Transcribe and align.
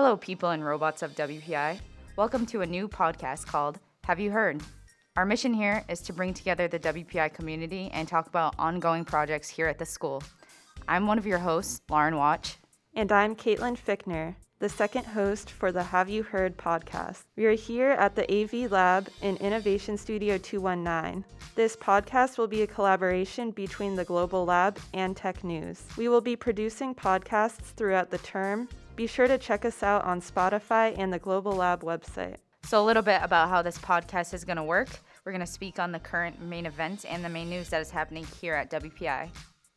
Hello, 0.00 0.16
people 0.16 0.50
and 0.50 0.64
robots 0.64 1.02
of 1.02 1.16
WPI. 1.16 1.80
Welcome 2.14 2.46
to 2.46 2.60
a 2.60 2.66
new 2.66 2.86
podcast 2.86 3.46
called 3.46 3.80
Have 4.04 4.20
You 4.20 4.30
Heard? 4.30 4.62
Our 5.16 5.26
mission 5.26 5.52
here 5.52 5.82
is 5.88 6.00
to 6.02 6.12
bring 6.12 6.32
together 6.32 6.68
the 6.68 6.78
WPI 6.78 7.34
community 7.34 7.90
and 7.92 8.06
talk 8.06 8.28
about 8.28 8.54
ongoing 8.60 9.04
projects 9.04 9.48
here 9.48 9.66
at 9.66 9.76
the 9.76 9.84
school. 9.84 10.22
I'm 10.86 11.08
one 11.08 11.18
of 11.18 11.26
your 11.26 11.40
hosts, 11.40 11.80
Lauren 11.90 12.14
Watch. 12.14 12.58
And 12.94 13.10
I'm 13.10 13.34
Caitlin 13.34 13.76
Fickner, 13.76 14.36
the 14.60 14.68
second 14.68 15.04
host 15.04 15.50
for 15.50 15.72
the 15.72 15.82
Have 15.82 16.08
You 16.08 16.22
Heard 16.22 16.56
podcast. 16.56 17.24
We 17.34 17.46
are 17.46 17.54
here 17.54 17.90
at 17.90 18.14
the 18.14 18.32
AV 18.32 18.70
Lab 18.70 19.08
in 19.20 19.36
Innovation 19.38 19.98
Studio 19.98 20.38
219. 20.38 21.24
This 21.56 21.74
podcast 21.74 22.38
will 22.38 22.46
be 22.46 22.62
a 22.62 22.68
collaboration 22.68 23.50
between 23.50 23.96
the 23.96 24.04
Global 24.04 24.44
Lab 24.44 24.78
and 24.94 25.16
Tech 25.16 25.42
News. 25.42 25.82
We 25.96 26.06
will 26.06 26.20
be 26.20 26.36
producing 26.36 26.94
podcasts 26.94 27.74
throughout 27.74 28.10
the 28.10 28.18
term. 28.18 28.68
Be 28.98 29.06
sure 29.06 29.28
to 29.28 29.38
check 29.38 29.64
us 29.64 29.84
out 29.84 30.04
on 30.04 30.20
Spotify 30.20 30.92
and 30.98 31.12
the 31.12 31.20
Global 31.20 31.52
Lab 31.52 31.82
website. 31.82 32.38
So, 32.64 32.82
a 32.82 32.84
little 32.84 33.04
bit 33.04 33.20
about 33.22 33.48
how 33.48 33.62
this 33.62 33.78
podcast 33.78 34.34
is 34.34 34.44
going 34.44 34.56
to 34.56 34.64
work. 34.64 34.88
We're 35.24 35.30
going 35.30 35.38
to 35.38 35.46
speak 35.46 35.78
on 35.78 35.92
the 35.92 36.00
current 36.00 36.42
main 36.42 36.66
events 36.66 37.04
and 37.04 37.24
the 37.24 37.28
main 37.28 37.48
news 37.48 37.68
that 37.68 37.80
is 37.80 37.92
happening 37.92 38.26
here 38.40 38.54
at 38.54 38.72
WPI. 38.72 39.28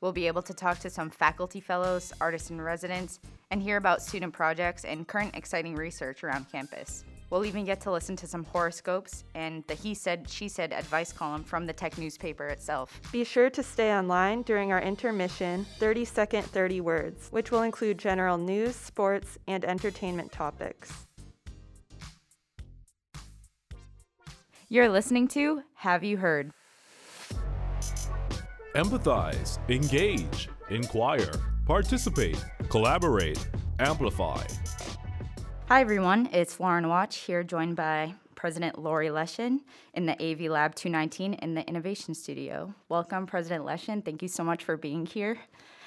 We'll 0.02 0.12
be 0.12 0.26
able 0.26 0.42
to 0.42 0.56
talk 0.56 0.80
to 0.80 0.90
some 0.90 1.12
faculty 1.12 1.60
fellows, 1.60 2.12
artists 2.20 2.50
in 2.50 2.60
residence, 2.60 3.20
and 3.52 3.62
hear 3.62 3.78
about 3.78 4.02
student 4.02 4.34
projects 4.34 4.86
and 4.86 5.08
current 5.08 5.36
exciting 5.36 5.76
research 5.76 6.24
around 6.24 6.52
campus. 6.52 7.04
We'll 7.32 7.46
even 7.46 7.64
get 7.64 7.80
to 7.82 7.92
listen 7.92 8.18
to 8.18 8.28
some 8.28 8.44
horoscopes 8.44 9.24
and 9.36 9.64
the 9.68 9.74
He 9.74 9.94
Said, 9.94 10.30
She 10.30 10.50
Said 10.50 10.74
advice 10.74 11.14
column 11.14 11.46
from 11.46 11.66
the 11.66 11.72
tech 11.72 11.98
newspaper 11.98 12.46
itself. 12.48 13.00
Be 13.14 13.24
sure 13.24 13.50
to 13.50 13.64
stay 13.64 13.94
online 13.94 14.42
during 14.42 14.74
our 14.74 14.82
intermission 14.82 15.66
30 15.80 16.04
Second 16.04 16.44
30 16.44 16.82
Words, 16.82 17.30
which 17.32 17.50
will 17.50 17.62
include 17.62 17.98
general 17.98 18.38
news, 18.38 18.76
sports, 18.76 19.38
and 19.48 19.64
entertainment 19.64 20.34
topics. 20.34 21.08
You're 24.68 24.90
listening 24.90 25.30
to 25.30 25.64
Have 25.76 26.04
You 26.04 26.18
Heard? 26.18 26.52
Empathize, 28.76 29.58
engage, 29.70 30.50
inquire, 30.70 31.32
participate, 31.66 32.44
collaborate, 32.70 33.48
amplify. 33.80 34.44
Hi, 35.72 35.80
everyone. 35.80 36.28
It's 36.34 36.60
Lauren 36.60 36.90
Watch 36.90 37.20
here, 37.20 37.44
joined 37.44 37.78
by 37.78 38.16
President 38.36 38.78
Laurie 38.78 39.08
Leshin 39.08 39.62
in 39.94 40.06
the 40.06 40.22
AV 40.22 40.52
Lab 40.52 40.76
219 40.76 41.36
in 41.36 41.54
the 41.54 41.66
Innovation 41.66 42.14
Studio. 42.14 42.76
Welcome, 42.90 43.26
President 43.26 43.64
Leshin. 43.64 44.04
Thank 44.04 44.22
you 44.22 44.28
so 44.28 44.44
much 44.44 44.66
for 44.66 44.76
being 44.76 45.06
here. 45.06 45.38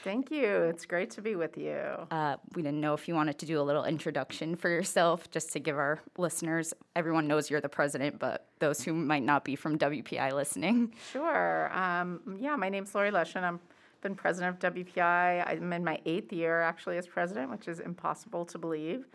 Thank 0.02 0.30
you. 0.30 0.46
It's 0.46 0.86
great 0.86 1.10
to 1.10 1.20
be 1.20 1.36
with 1.36 1.58
you. 1.58 1.82
Uh, 2.10 2.36
we 2.55 2.62
didn't 2.62 2.80
know 2.80 2.94
if 2.94 3.06
you 3.06 3.14
wanted 3.14 3.38
to 3.40 3.44
do 3.44 3.60
a 3.60 3.62
little 3.62 3.84
introduction 3.84 4.56
for 4.56 4.70
yourself, 4.70 5.30
just 5.30 5.52
to 5.52 5.60
give 5.60 5.77
our 5.77 6.00
listeners. 6.16 6.72
Everyone 6.96 7.28
knows 7.28 7.50
you're 7.50 7.60
the 7.60 7.68
president, 7.68 8.18
but 8.18 8.46
those 8.60 8.80
who 8.80 8.94
might 8.94 9.22
not 9.22 9.44
be 9.44 9.55
from 9.55 9.77
WPI 9.77 10.32
listening. 10.32 10.94
Sure. 11.12 11.70
Um, 11.78 12.38
yeah, 12.40 12.56
my 12.56 12.70
name's 12.70 12.94
Laurie 12.94 13.10
Leshin. 13.10 13.42
I'm 13.42 13.60
been 14.00 14.14
president 14.14 14.64
of 14.64 14.74
WPI. 14.74 15.46
I'm 15.46 15.72
in 15.72 15.84
my 15.84 15.98
eighth 16.06 16.32
year 16.32 16.62
actually 16.62 16.96
as 16.96 17.06
president, 17.06 17.50
which 17.50 17.68
is 17.68 17.80
impossible 17.80 18.44
to 18.44 18.58
believe, 18.58 19.06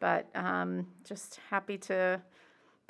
but 0.00 0.28
um, 0.34 0.86
just 1.04 1.38
happy 1.50 1.78
to 1.78 2.20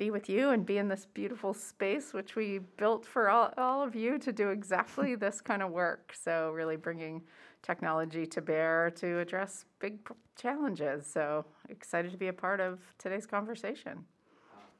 be 0.01 0.09
with 0.09 0.27
you 0.27 0.49
and 0.49 0.65
be 0.65 0.79
in 0.79 0.87
this 0.87 1.05
beautiful 1.13 1.53
space, 1.53 2.11
which 2.11 2.35
we 2.35 2.59
built 2.77 3.05
for 3.05 3.29
all, 3.29 3.53
all 3.55 3.83
of 3.83 3.93
you 3.95 4.17
to 4.17 4.33
do 4.33 4.49
exactly 4.49 5.13
this 5.25 5.41
kind 5.41 5.61
of 5.61 5.69
work. 5.69 6.15
So, 6.19 6.49
really 6.55 6.75
bringing 6.75 7.21
technology 7.61 8.25
to 8.25 8.41
bear 8.41 8.91
to 8.95 9.19
address 9.19 9.65
big 9.79 9.99
challenges. 10.35 11.05
So, 11.05 11.45
excited 11.69 12.11
to 12.11 12.17
be 12.17 12.29
a 12.29 12.33
part 12.33 12.59
of 12.59 12.79
today's 12.97 13.27
conversation. 13.27 14.05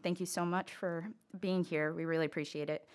Thank 0.01 0.19
you 0.19 0.25
so 0.25 0.43
much 0.43 0.73
for 0.73 1.05
being 1.39 1.63
here. 1.63 1.93
We 1.93 2.05
really 2.05 2.25
appreciate 2.25 2.71
it. 2.71 2.87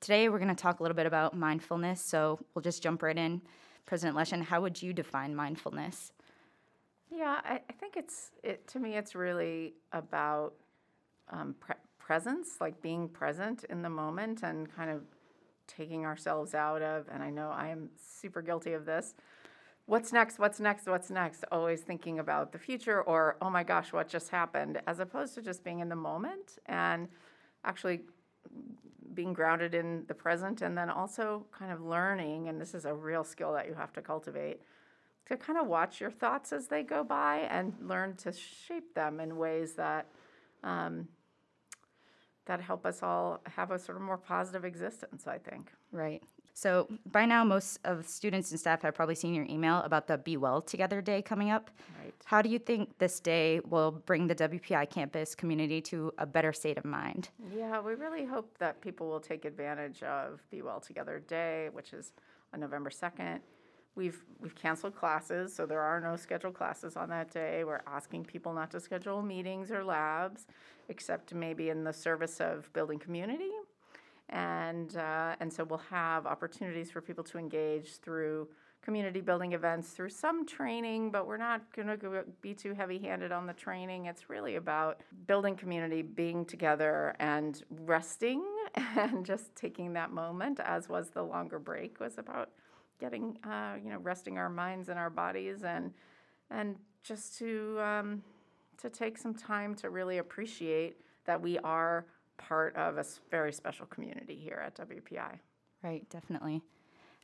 Today, 0.00 0.30
we're 0.30 0.38
going 0.38 0.48
to 0.48 0.54
talk 0.54 0.80
a 0.80 0.82
little 0.82 0.96
bit 0.96 1.04
about 1.04 1.36
mindfulness. 1.36 2.02
So, 2.06 2.38
we'll 2.54 2.62
just 2.62 2.82
jump 2.82 3.02
right 3.02 3.18
in. 3.18 3.42
President 3.84 4.16
Leshin, 4.16 4.42
how 4.42 4.62
would 4.62 4.80
you 4.80 4.94
define 4.94 5.36
mindfulness? 5.36 6.12
Yeah, 7.16 7.40
I, 7.44 7.60
I 7.68 7.72
think 7.72 7.96
it's 7.96 8.32
it 8.42 8.66
to 8.68 8.80
me. 8.80 8.96
It's 8.96 9.14
really 9.14 9.74
about 9.92 10.54
um, 11.30 11.54
pre- 11.60 11.76
presence, 11.98 12.56
like 12.60 12.80
being 12.82 13.08
present 13.08 13.64
in 13.70 13.82
the 13.82 13.88
moment 13.88 14.42
and 14.42 14.74
kind 14.74 14.90
of 14.90 15.02
taking 15.66 16.04
ourselves 16.04 16.54
out 16.54 16.82
of, 16.82 17.06
and 17.12 17.22
I 17.22 17.30
know 17.30 17.50
I 17.50 17.68
am 17.68 17.88
super 17.96 18.42
guilty 18.42 18.72
of 18.72 18.84
this. 18.84 19.14
What's 19.86 20.12
next? 20.12 20.38
What's 20.38 20.60
next? 20.60 20.86
What's 20.86 21.10
next? 21.10 21.44
Always 21.52 21.82
thinking 21.82 22.18
about 22.18 22.52
the 22.52 22.58
future 22.58 23.02
or, 23.02 23.36
oh 23.40 23.50
my 23.50 23.62
gosh, 23.62 23.92
what 23.92 24.08
just 24.08 24.30
happened, 24.30 24.80
as 24.86 24.98
opposed 24.98 25.34
to 25.34 25.42
just 25.42 25.62
being 25.62 25.80
in 25.80 25.88
the 25.88 25.96
moment 25.96 26.58
and 26.66 27.08
actually 27.64 28.00
being 29.14 29.32
grounded 29.32 29.74
in 29.74 30.04
the 30.08 30.14
present 30.14 30.62
and 30.62 30.76
then 30.76 30.90
also 30.90 31.46
kind 31.56 31.70
of 31.70 31.80
learning, 31.80 32.48
and 32.48 32.60
this 32.60 32.74
is 32.74 32.84
a 32.84 32.92
real 32.94 33.24
skill 33.24 33.52
that 33.52 33.66
you 33.66 33.74
have 33.74 33.92
to 33.92 34.02
cultivate, 34.02 34.60
to 35.26 35.36
kind 35.36 35.58
of 35.58 35.66
watch 35.66 36.00
your 36.00 36.10
thoughts 36.10 36.52
as 36.52 36.68
they 36.68 36.82
go 36.82 37.02
by 37.02 37.46
and 37.50 37.74
learn 37.80 38.14
to 38.16 38.32
shape 38.32 38.94
them 38.94 39.20
in 39.20 39.36
ways 39.36 39.74
that 39.74 40.06
um, 40.62 41.08
that 42.46 42.60
help 42.60 42.84
us 42.84 43.02
all 43.02 43.40
have 43.56 43.70
a 43.70 43.78
sort 43.78 43.96
of 43.96 44.02
more 44.02 44.18
positive 44.18 44.64
existence, 44.64 45.26
I 45.26 45.38
think. 45.38 45.70
Right. 45.92 46.22
So 46.52 46.88
by 47.10 47.24
now, 47.24 47.42
most 47.42 47.80
of 47.84 48.06
students 48.06 48.50
and 48.50 48.60
staff 48.60 48.82
have 48.82 48.94
probably 48.94 49.14
seen 49.14 49.34
your 49.34 49.46
email 49.46 49.78
about 49.78 50.06
the 50.06 50.18
Be 50.18 50.36
Well 50.36 50.60
Together 50.60 51.00
Day 51.00 51.20
coming 51.20 51.50
up. 51.50 51.70
Right. 52.02 52.14
How 52.24 52.42
do 52.42 52.48
you 52.48 52.58
think 52.58 52.98
this 52.98 53.18
day 53.18 53.60
will 53.68 53.90
bring 53.90 54.26
the 54.26 54.34
WPI 54.34 54.88
campus 54.90 55.34
community 55.34 55.80
to 55.82 56.12
a 56.18 56.26
better 56.26 56.52
state 56.52 56.78
of 56.78 56.84
mind? 56.84 57.30
Yeah, 57.56 57.80
we 57.80 57.94
really 57.94 58.24
hope 58.24 58.56
that 58.58 58.80
people 58.80 59.08
will 59.08 59.20
take 59.20 59.44
advantage 59.44 60.02
of 60.02 60.42
Be 60.50 60.62
Well 60.62 60.80
Together 60.80 61.20
Day, 61.26 61.70
which 61.72 61.92
is 61.92 62.12
on 62.52 62.60
November 62.60 62.90
2nd. 62.90 63.40
We've 63.96 64.24
we've 64.40 64.54
canceled 64.54 64.96
classes, 64.96 65.54
so 65.54 65.66
there 65.66 65.80
are 65.80 66.00
no 66.00 66.16
scheduled 66.16 66.54
classes 66.54 66.96
on 66.96 67.08
that 67.10 67.30
day. 67.30 67.64
We're 67.64 67.82
asking 67.86 68.24
people 68.24 68.52
not 68.52 68.70
to 68.72 68.80
schedule 68.80 69.22
meetings 69.22 69.70
or 69.70 69.84
labs, 69.84 70.46
except 70.88 71.32
maybe 71.32 71.70
in 71.70 71.84
the 71.84 71.92
service 71.92 72.40
of 72.40 72.72
building 72.72 72.98
community, 72.98 73.52
and 74.30 74.96
uh, 74.96 75.36
and 75.38 75.52
so 75.52 75.64
we'll 75.64 75.78
have 75.90 76.26
opportunities 76.26 76.90
for 76.90 77.00
people 77.00 77.22
to 77.24 77.38
engage 77.38 77.98
through 77.98 78.48
community 78.84 79.20
building 79.22 79.54
events, 79.54 79.90
through 79.90 80.10
some 80.10 80.44
training, 80.44 81.10
but 81.10 81.26
we're 81.26 81.38
not 81.38 81.62
going 81.74 81.88
to 81.88 82.24
be 82.42 82.52
too 82.52 82.74
heavy-handed 82.74 83.32
on 83.32 83.46
the 83.46 83.52
training. 83.54 84.06
It's 84.06 84.28
really 84.28 84.56
about 84.56 85.00
building 85.26 85.56
community, 85.56 86.02
being 86.02 86.44
together, 86.44 87.16
and 87.18 87.62
resting, 87.70 88.44
and 88.74 89.24
just 89.24 89.56
taking 89.56 89.94
that 89.94 90.10
moment. 90.10 90.60
As 90.60 90.86
was 90.88 91.08
the 91.08 91.22
longer 91.22 91.58
break 91.58 91.98
was 91.98 92.18
about 92.18 92.50
getting 93.00 93.38
uh, 93.44 93.74
you 93.82 93.90
know 93.90 93.98
resting 93.98 94.38
our 94.38 94.48
minds 94.48 94.88
and 94.88 94.98
our 94.98 95.10
bodies 95.10 95.64
and 95.64 95.92
and 96.50 96.76
just 97.02 97.38
to 97.38 97.78
um, 97.80 98.22
to 98.78 98.90
take 98.90 99.18
some 99.18 99.34
time 99.34 99.74
to 99.76 99.90
really 99.90 100.18
appreciate 100.18 100.96
that 101.24 101.40
we 101.40 101.58
are 101.60 102.06
part 102.36 102.74
of 102.76 102.98
a 102.98 103.04
very 103.30 103.52
special 103.52 103.86
community 103.86 104.36
here 104.36 104.62
at 104.64 104.74
WPI. 104.76 105.38
Right, 105.82 106.08
definitely. 106.10 106.62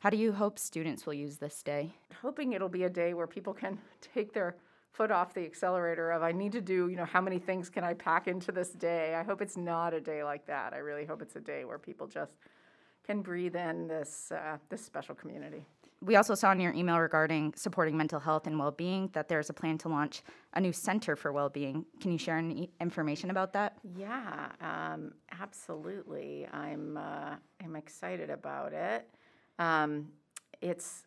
How 0.01 0.11
do 0.11 0.17
you 0.17 0.33
hope 0.33 0.59
students 0.59 1.05
will 1.05 1.15
use 1.15 1.37
this 1.37 1.63
day? 1.63 1.93
Hoping 2.23 2.53
it'll 2.53 2.69
be 2.69 2.85
a 2.85 2.91
day 2.91 3.13
where 3.13 3.27
people 3.27 3.53
can 3.53 3.79
take 4.15 4.33
their 4.33 4.57
foot 4.93 5.11
off 5.11 5.35
the 5.35 5.45
accelerator 5.45 6.11
of 6.11 6.23
I 6.23 6.33
need 6.33 6.53
to 6.53 6.61
do, 6.61 6.89
you 6.89 6.97
know, 6.97 7.05
how 7.05 7.21
many 7.21 7.39
things 7.39 7.69
can 7.69 7.85
I 7.85 7.95
pack 7.95 8.27
into 8.27 8.51
this 8.51 8.71
day? 8.71 9.15
I 9.15 9.23
hope 9.23 9.41
it's 9.41 9.57
not 9.57 9.95
a 9.95 10.01
day 10.01 10.25
like 10.25 10.47
that. 10.47 10.73
I 10.73 10.79
really 10.79 11.05
hope 11.05 11.23
it's 11.23 11.37
a 11.37 11.41
day 11.41 11.65
where 11.65 11.79
people 11.79 12.07
just 12.07 12.33
can 13.11 13.23
breathe 13.23 13.57
in 13.57 13.89
this 13.89 14.31
uh, 14.31 14.57
this 14.69 14.83
special 14.85 15.15
community. 15.15 15.65
We 16.03 16.17
also 16.17 16.35
saw 16.35 16.53
in 16.53 16.61
your 16.61 16.73
email 16.73 16.99
regarding 16.99 17.53
supporting 17.57 17.97
mental 17.97 18.21
health 18.21 18.47
and 18.47 18.59
well-being 18.59 19.11
that 19.13 19.29
there's 19.29 19.51
a 19.51 19.53
plan 19.53 19.77
to 19.79 19.89
launch 19.89 20.23
a 20.55 20.61
new 20.61 20.73
center 20.73 21.15
for 21.15 21.31
well-being. 21.31 21.85
Can 22.01 22.11
you 22.11 22.17
share 22.17 22.39
any 22.39 22.71
information 22.81 23.29
about 23.31 23.53
that? 23.53 23.77
Yeah, 23.97 24.53
um, 24.63 25.13
absolutely. 25.45 26.47
I'm 26.53 26.97
uh, 26.97 27.35
I'm 27.63 27.75
excited 27.77 28.31
about 28.31 28.73
it. 28.73 29.09
Um, 29.59 30.07
it's 30.61 31.03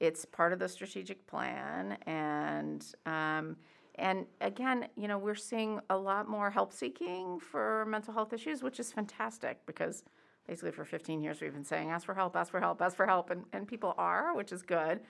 it's 0.00 0.24
part 0.24 0.52
of 0.54 0.58
the 0.58 0.68
strategic 0.68 1.26
plan, 1.26 1.98
and 2.06 2.80
um, 3.04 3.56
and 3.96 4.24
again, 4.40 4.88
you 4.96 5.06
know, 5.06 5.18
we're 5.18 5.42
seeing 5.50 5.80
a 5.90 5.96
lot 5.96 6.28
more 6.28 6.50
help 6.50 6.72
seeking 6.72 7.38
for 7.38 7.84
mental 7.86 8.14
health 8.14 8.32
issues, 8.32 8.62
which 8.62 8.80
is 8.80 8.90
fantastic 8.90 9.54
because 9.66 10.02
basically 10.46 10.72
for 10.72 10.84
15 10.84 11.22
years 11.22 11.40
we've 11.40 11.52
been 11.52 11.64
saying 11.64 11.90
ask 11.90 12.06
for 12.06 12.14
help 12.14 12.36
ask 12.36 12.50
for 12.50 12.60
help 12.60 12.82
ask 12.82 12.96
for 12.96 13.06
help 13.06 13.30
and, 13.30 13.44
and 13.52 13.66
people 13.66 13.94
are 13.98 14.34
which 14.34 14.52
is 14.52 14.62
good. 14.62 15.00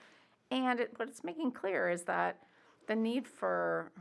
And 0.51 0.79
it, 0.79 0.93
what 0.97 1.07
it's 1.07 1.23
making 1.23 1.51
clear 1.51 1.89
is 1.89 2.03
that 2.03 2.39
the 2.87 2.95
need 2.95 3.27
for 3.27 3.91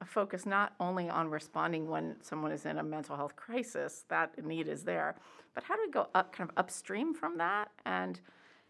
a 0.00 0.04
focus 0.04 0.46
not 0.46 0.74
only 0.80 1.10
on 1.10 1.28
responding 1.28 1.88
when 1.88 2.16
someone 2.22 2.52
is 2.52 2.64
in 2.64 2.78
a 2.78 2.82
mental 2.82 3.16
health 3.16 3.36
crisis 3.36 4.04
that 4.08 4.42
need 4.44 4.66
is 4.66 4.82
there 4.82 5.14
but 5.54 5.64
how 5.64 5.76
do 5.76 5.82
we 5.86 5.90
go 5.90 6.08
up 6.14 6.32
kind 6.32 6.48
of 6.48 6.56
upstream 6.56 7.14
from 7.14 7.38
that 7.38 7.70
and 7.84 8.20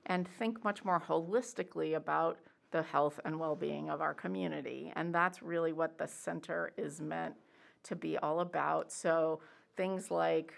and 0.07 0.27
think 0.27 0.65
much 0.65 0.85
more 0.85 1.01
holistically 1.01 1.97
about 1.97 2.39
the 2.71 2.83
health 2.83 3.21
and 3.25 3.39
well-being 3.39 3.91
of 3.91 4.01
our 4.01 4.15
community? 4.15 4.93
And 4.97 5.15
that's 5.15 5.43
really 5.43 5.73
what 5.73 5.99
the 5.99 6.09
center 6.09 6.73
is 6.77 7.01
meant 7.01 7.35
to 7.85 7.97
be 7.97 8.17
all 8.19 8.41
about. 8.41 8.93
So 8.93 9.41
things 9.77 10.11
like 10.11 10.55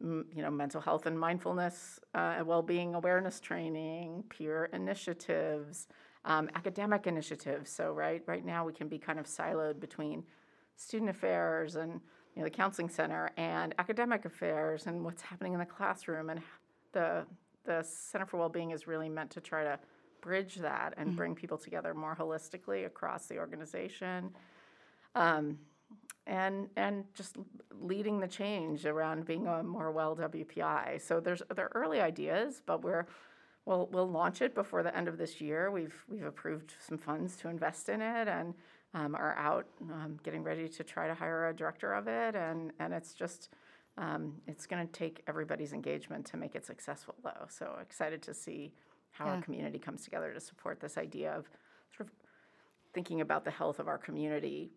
m- 0.00 0.26
you 0.34 0.42
know 0.42 0.50
mental 0.50 0.80
health 0.80 1.06
and 1.06 1.18
mindfulness 1.18 2.00
uh, 2.14 2.34
and 2.38 2.46
well-being 2.46 2.94
awareness 2.94 3.40
training 3.40 4.24
peer 4.28 4.68
initiatives 4.72 5.88
um, 6.24 6.50
academic 6.54 7.06
initiatives. 7.06 7.70
So 7.70 7.92
right 7.92 8.22
right 8.26 8.44
now 8.44 8.64
we 8.64 8.72
can 8.72 8.88
be 8.88 8.98
kind 8.98 9.18
of 9.18 9.26
siloed 9.26 9.80
between 9.80 10.24
student 10.76 11.10
affairs 11.10 11.76
and 11.76 12.00
you 12.34 12.42
know, 12.42 12.44
the 12.44 12.50
counseling 12.50 12.88
center 12.88 13.30
and 13.36 13.74
academic 13.78 14.24
affairs 14.24 14.86
and 14.86 15.04
what's 15.04 15.22
happening 15.22 15.52
in 15.52 15.58
the 15.58 15.66
classroom. 15.66 16.30
And 16.30 16.40
the 16.92 17.26
the 17.64 17.82
Center 17.82 18.24
for 18.24 18.38
well-being 18.38 18.70
is 18.70 18.86
really 18.86 19.08
meant 19.08 19.30
to 19.32 19.40
try 19.40 19.64
to 19.64 19.78
bridge 20.22 20.56
that 20.56 20.94
and 20.96 21.16
bring 21.16 21.34
people 21.34 21.58
together 21.58 21.94
more 21.94 22.16
holistically 22.18 22.86
across 22.86 23.26
the 23.26 23.38
organization. 23.38 24.30
Um, 25.14 25.58
and 26.30 26.68
and 26.76 27.04
just 27.12 27.36
leading 27.80 28.20
the 28.20 28.28
change 28.28 28.86
around 28.86 29.26
being 29.26 29.46
a 29.46 29.62
more 29.62 29.90
well 29.90 30.16
WPI. 30.16 31.00
So 31.02 31.20
there's 31.20 31.42
there 31.54 31.66
are 31.66 31.72
early 31.82 32.00
ideas, 32.00 32.62
but 32.64 32.82
we're 32.82 33.06
we'll 33.66 33.88
we'll 33.92 34.08
launch 34.08 34.40
it 34.40 34.54
before 34.54 34.82
the 34.82 34.96
end 34.96 35.08
of 35.08 35.18
this 35.18 35.40
year. 35.40 35.70
We've 35.70 35.94
we've 36.08 36.24
approved 36.24 36.72
some 36.78 36.96
funds 36.98 37.36
to 37.38 37.48
invest 37.48 37.88
in 37.88 38.00
it 38.00 38.28
and 38.28 38.54
um, 38.94 39.14
are 39.16 39.34
out 39.36 39.66
um, 39.82 40.18
getting 40.22 40.42
ready 40.44 40.68
to 40.68 40.84
try 40.84 41.08
to 41.08 41.14
hire 41.14 41.48
a 41.48 41.54
director 41.54 41.92
of 41.92 42.06
it. 42.06 42.36
And 42.36 42.72
and 42.78 42.94
it's 42.94 43.12
just 43.12 43.48
um, 43.98 44.34
it's 44.46 44.66
going 44.66 44.86
to 44.86 44.92
take 44.92 45.22
everybody's 45.26 45.72
engagement 45.72 46.24
to 46.26 46.36
make 46.36 46.54
it 46.54 46.64
successful, 46.64 47.16
though. 47.24 47.46
So 47.48 47.76
excited 47.82 48.22
to 48.22 48.34
see 48.34 48.72
how 49.10 49.26
Yeah. 49.26 49.32
our 49.32 49.42
community 49.42 49.80
comes 49.80 50.04
together 50.04 50.32
to 50.32 50.40
support 50.40 50.78
this 50.80 50.96
idea 50.96 51.32
of 51.32 51.50
sort 51.96 52.08
of 52.08 52.14
thinking 52.94 53.20
about 53.20 53.44
the 53.44 53.50
health 53.50 53.80
of 53.80 53.88
our 53.88 53.98
community 53.98 54.70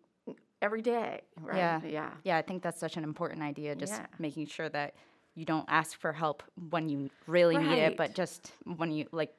every 0.62 0.82
day, 0.82 1.20
right? 1.40 1.56
Yeah. 1.56 1.80
Yeah. 1.84 2.10
Yeah, 2.22 2.36
I 2.36 2.42
think 2.42 2.62
that's 2.62 2.78
such 2.80 2.96
an 2.96 3.04
important 3.04 3.42
idea. 3.42 3.74
Just 3.74 3.92
Yeah. 3.94 4.06
making 4.18 4.46
sure 4.46 4.68
that 4.70 4.94
you 5.34 5.44
don't 5.44 5.66
ask 5.68 5.98
for 5.98 6.12
help 6.12 6.42
when 6.70 6.88
you 6.88 7.10
really 7.26 7.56
need 7.58 7.78
it, 7.78 7.96
but 7.96 8.14
just 8.14 8.52
when 8.64 8.90
you 8.92 9.06
like 9.12 9.34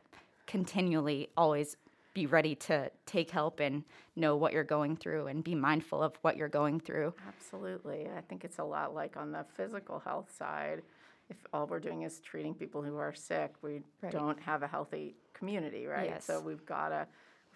continually 0.46 1.30
always 1.38 1.78
be 2.14 2.26
ready 2.26 2.56
to 2.56 2.90
take 3.06 3.30
help 3.32 3.60
and 3.60 3.84
know 4.16 4.38
what 4.38 4.54
you're 4.54 4.64
going 4.64 4.96
through 4.96 5.28
and 5.28 5.44
be 5.44 5.54
mindful 5.56 6.02
of 6.02 6.16
what 6.22 6.38
you're 6.38 6.48
going 6.48 6.80
through. 6.80 7.14
Absolutely. 7.28 8.08
I 8.16 8.22
think 8.22 8.46
it's 8.46 8.60
a 8.60 8.64
lot 8.64 8.94
like 8.94 9.18
on 9.18 9.32
the 9.32 9.46
physical 9.56 10.00
health 10.00 10.32
side. 10.34 10.82
If 11.30 11.38
all 11.52 11.66
we're 11.68 11.80
doing 11.80 12.04
is 12.04 12.20
treating 12.20 12.54
people 12.54 12.82
who 12.84 12.98
are 12.98 13.14
sick, 13.14 13.54
we 13.62 13.82
Right. 14.02 14.12
don't 14.12 14.40
have 14.42 14.64
a 14.64 14.68
healthy 14.68 15.16
community, 15.34 15.88
right? 15.88 16.10
Yes. 16.10 16.24
So 16.26 16.40
we've 16.40 16.66
got 16.66 16.90
to 16.90 17.08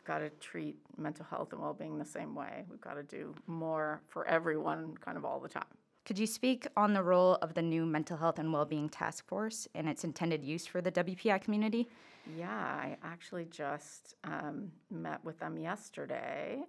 got 0.10 0.20
to 0.20 0.30
treat 0.40 0.76
mental 0.98 1.24
health 1.24 1.54
and 1.54 1.62
well-being 1.62 2.00
the 2.00 2.06
same 2.06 2.34
way. 2.34 2.66
We've 2.68 2.82
got 2.82 2.96
to 2.96 3.04
do 3.04 3.36
more 3.46 4.02
for 4.08 4.28
everyone 4.28 4.96
kind 5.00 5.18
of 5.18 5.24
all 5.24 5.40
the 5.40 5.48
time. 5.48 5.72
Could 6.04 6.18
you 6.18 6.26
speak 6.26 6.68
on 6.76 6.94
the 6.94 7.04
role 7.04 7.36
of 7.44 7.54
the 7.54 7.62
new 7.62 7.86
Mental 7.86 8.18
Health 8.18 8.40
and 8.40 8.52
Wellbeing 8.52 8.90
Task 8.90 9.28
Force 9.28 9.68
and 9.76 9.88
its 9.88 10.04
intended 10.04 10.44
use 10.44 10.66
for 10.66 10.82
the 10.82 10.92
WPI 10.92 11.40
community? 11.44 11.88
Yeah, 12.36 12.50
I 12.50 12.98
actually 13.04 13.46
just 13.52 14.16
um, 14.24 14.72
met 14.90 15.24
with 15.24 15.38
them 15.38 15.60
yesterday 15.60 16.64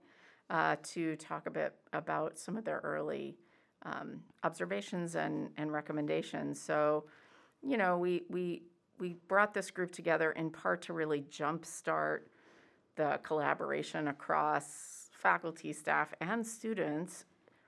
uh, 0.50 0.76
to 0.82 1.16
talk 1.16 1.46
a 1.46 1.50
bit 1.50 1.72
about 1.94 2.38
some 2.38 2.58
of 2.58 2.66
their 2.66 2.80
early 2.84 3.38
um, 3.86 4.20
observations 4.44 5.14
and, 5.14 5.48
and 5.56 5.72
recommendations. 5.72 6.60
So, 6.60 7.04
you 7.62 7.78
know, 7.78 7.96
we, 7.96 8.24
we, 8.28 8.64
we 8.98 9.16
brought 9.28 9.54
this 9.54 9.70
group 9.70 9.92
together 9.92 10.32
in 10.32 10.50
part 10.50 10.82
to 10.82 10.92
really 10.92 11.22
jumpstart 11.22 12.24
the 12.96 13.20
collaboration 13.22 14.08
across 14.08 15.08
faculty, 15.12 15.72
staff, 15.72 16.12
and 16.20 16.46
students 16.46 17.24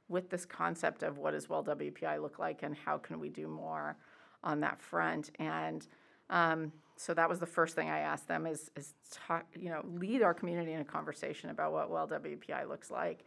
with 0.09 0.31
this 0.31 0.45
concept 0.45 1.03
of 1.03 1.19
what 1.19 1.33
does 1.33 1.49
well 1.49 1.65
WPI 1.65 2.21
look 2.21 2.39
like 2.39 2.63
and 2.63 2.77
how 2.77 2.99
can 2.99 3.19
we 3.19 3.29
do 3.29 3.49
more 3.49 3.97
on 4.45 4.61
that 4.61 4.81
front. 4.81 5.31
And 5.39 5.87
um, 6.31 6.73
so 6.97 7.15
that 7.15 7.29
was 7.29 7.39
the 7.39 7.47
first 7.47 7.75
thing 7.75 7.89
I 7.89 8.01
asked 8.01 8.29
them 8.29 8.47
is, 8.47 8.71
is 8.77 8.95
talk, 9.11 9.47
you 9.59 9.71
know, 9.71 9.85
lead 9.95 10.23
our 10.23 10.35
community 10.35 10.73
in 10.73 10.81
a 10.81 10.85
conversation 10.85 11.51
about 11.51 11.73
what 11.73 11.91
well 11.91 12.07
WPI 12.07 12.69
looks 12.69 12.91
like. 12.91 13.25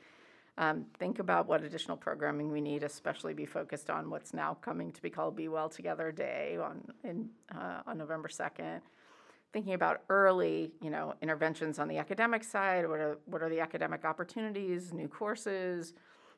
Um, 0.58 0.86
think 0.98 1.20
about 1.20 1.48
what 1.48 1.64
additional 1.64 1.98
programming 1.98 2.50
we 2.52 2.62
need, 2.62 2.84
especially 2.84 3.34
be 3.34 3.46
focused 3.46 3.90
on 3.90 4.10
what's 4.10 4.34
now 4.34 4.54
coming 4.62 4.92
to 4.94 5.02
be 5.02 5.10
called 5.10 5.36
Be 5.36 5.50
Well 5.50 5.68
Together 5.68 6.12
Day 6.14 6.58
on 6.62 6.82
in 7.04 7.30
uh, 7.54 7.82
on 7.86 7.98
November 7.98 8.30
second. 8.30 8.82
Thinking 9.56 9.74
about 9.76 10.02
early, 10.10 10.74
you 10.82 10.90
know, 10.90 11.14
interventions 11.22 11.80
on 11.80 11.88
the 11.88 11.98
academic 11.98 12.44
side. 12.44 12.90
What 12.90 13.00
are 13.00 13.20
what 13.24 13.42
are 13.42 13.48
the 13.48 13.62
academic 13.62 14.04
opportunities? 14.04 14.92
New 14.92 15.08
courses. 15.08 15.94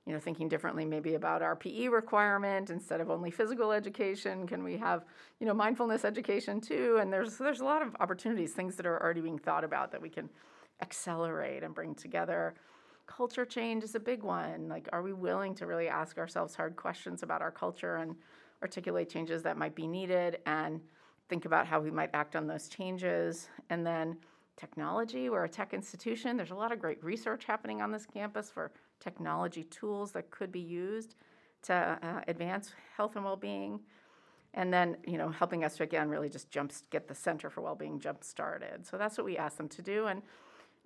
You 0.06 0.14
know, 0.14 0.20
thinking 0.20 0.48
differently 0.48 0.86
maybe 0.86 1.16
about 1.16 1.42
our 1.42 1.56
PE 1.56 1.88
requirement 1.88 2.70
instead 2.70 3.02
of 3.02 3.10
only 3.10 3.32
physical 3.32 3.72
education. 3.72 4.46
Can 4.46 4.64
we 4.64 4.78
have 4.78 5.04
you 5.40 5.48
know 5.48 5.56
mindfulness 5.56 6.06
education 6.06 6.62
too? 6.62 7.00
And 7.02 7.12
there's 7.12 7.40
there's 7.40 7.60
a 7.60 7.66
lot 7.66 7.82
of 7.82 7.96
opportunities, 8.00 8.54
things 8.54 8.76
that 8.76 8.86
are 8.86 9.02
already 9.02 9.22
being 9.22 9.40
thought 9.40 9.64
about 9.64 9.92
that 9.94 10.02
we 10.04 10.10
can 10.10 10.30
accelerate 10.84 11.64
and 11.64 11.74
bring 11.74 11.96
together 11.96 12.54
culture 13.08 13.46
change 13.46 13.84
is 13.84 13.96
a 13.96 14.00
big 14.00 14.22
one. 14.22 14.68
Like, 14.70 14.90
are 14.94 15.02
we 15.02 15.14
willing 15.14 15.56
to 15.56 15.66
really 15.66 15.88
ask 15.88 16.20
ourselves 16.20 16.54
hard 16.54 16.76
questions 16.76 17.24
about 17.24 17.42
our 17.42 17.52
culture 17.52 17.96
and 17.96 18.16
articulate 18.62 19.10
changes 19.10 19.42
that 19.42 19.58
might 19.58 19.74
be 19.74 19.88
needed 19.88 20.38
and 20.46 20.82
think 21.30 21.46
about 21.46 21.68
how 21.68 21.80
we 21.80 21.92
might 21.92 22.10
act 22.14 22.36
on 22.36 22.48
those 22.48 22.68
changes? 22.68 23.50
And 23.70 23.86
then 23.86 24.18
technology, 24.56 25.30
we're 25.30 25.44
a 25.44 25.50
tech 25.50 25.74
institution. 25.74 26.38
There's 26.38 26.52
a 26.52 26.56
lot 26.56 26.72
of 26.72 26.80
great 26.80 27.04
research 27.04 27.46
happening 27.46 27.82
on 27.82 27.92
this 27.92 28.06
campus 28.06 28.50
for 28.50 28.72
technology 29.00 29.64
tools 29.64 30.12
that 30.14 30.32
could 30.32 30.52
be 30.52 30.60
used 30.60 31.16
to 31.64 31.74
uh, 31.74 32.22
advance 32.28 32.72
health 32.96 33.16
and 33.16 33.26
well-being 33.26 33.80
and 34.54 34.74
then 34.74 34.96
you 35.06 35.18
know 35.18 35.30
helping 35.30 35.64
us 35.64 35.76
to 35.76 35.84
again 35.84 36.08
really 36.08 36.30
just 36.30 36.50
jump 36.50 36.72
get 36.92 37.08
the 37.08 37.14
center 37.14 37.50
for 37.50 37.62
well-being 37.62 38.00
jump 38.00 38.24
started 38.24 38.86
so 38.86 38.98
that's 38.98 39.18
what 39.18 39.26
we 39.26 39.38
asked 39.38 39.58
them 39.58 39.68
to 39.68 39.82
do 39.82 40.06
and 40.06 40.22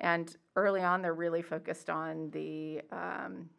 and 0.02 0.36
early 0.56 0.82
on, 0.82 1.04
they're 1.04 1.14
really 1.14 1.44
focused 1.44 1.90
on 1.90 2.32
the 2.32 2.82
um, 2.92 3.50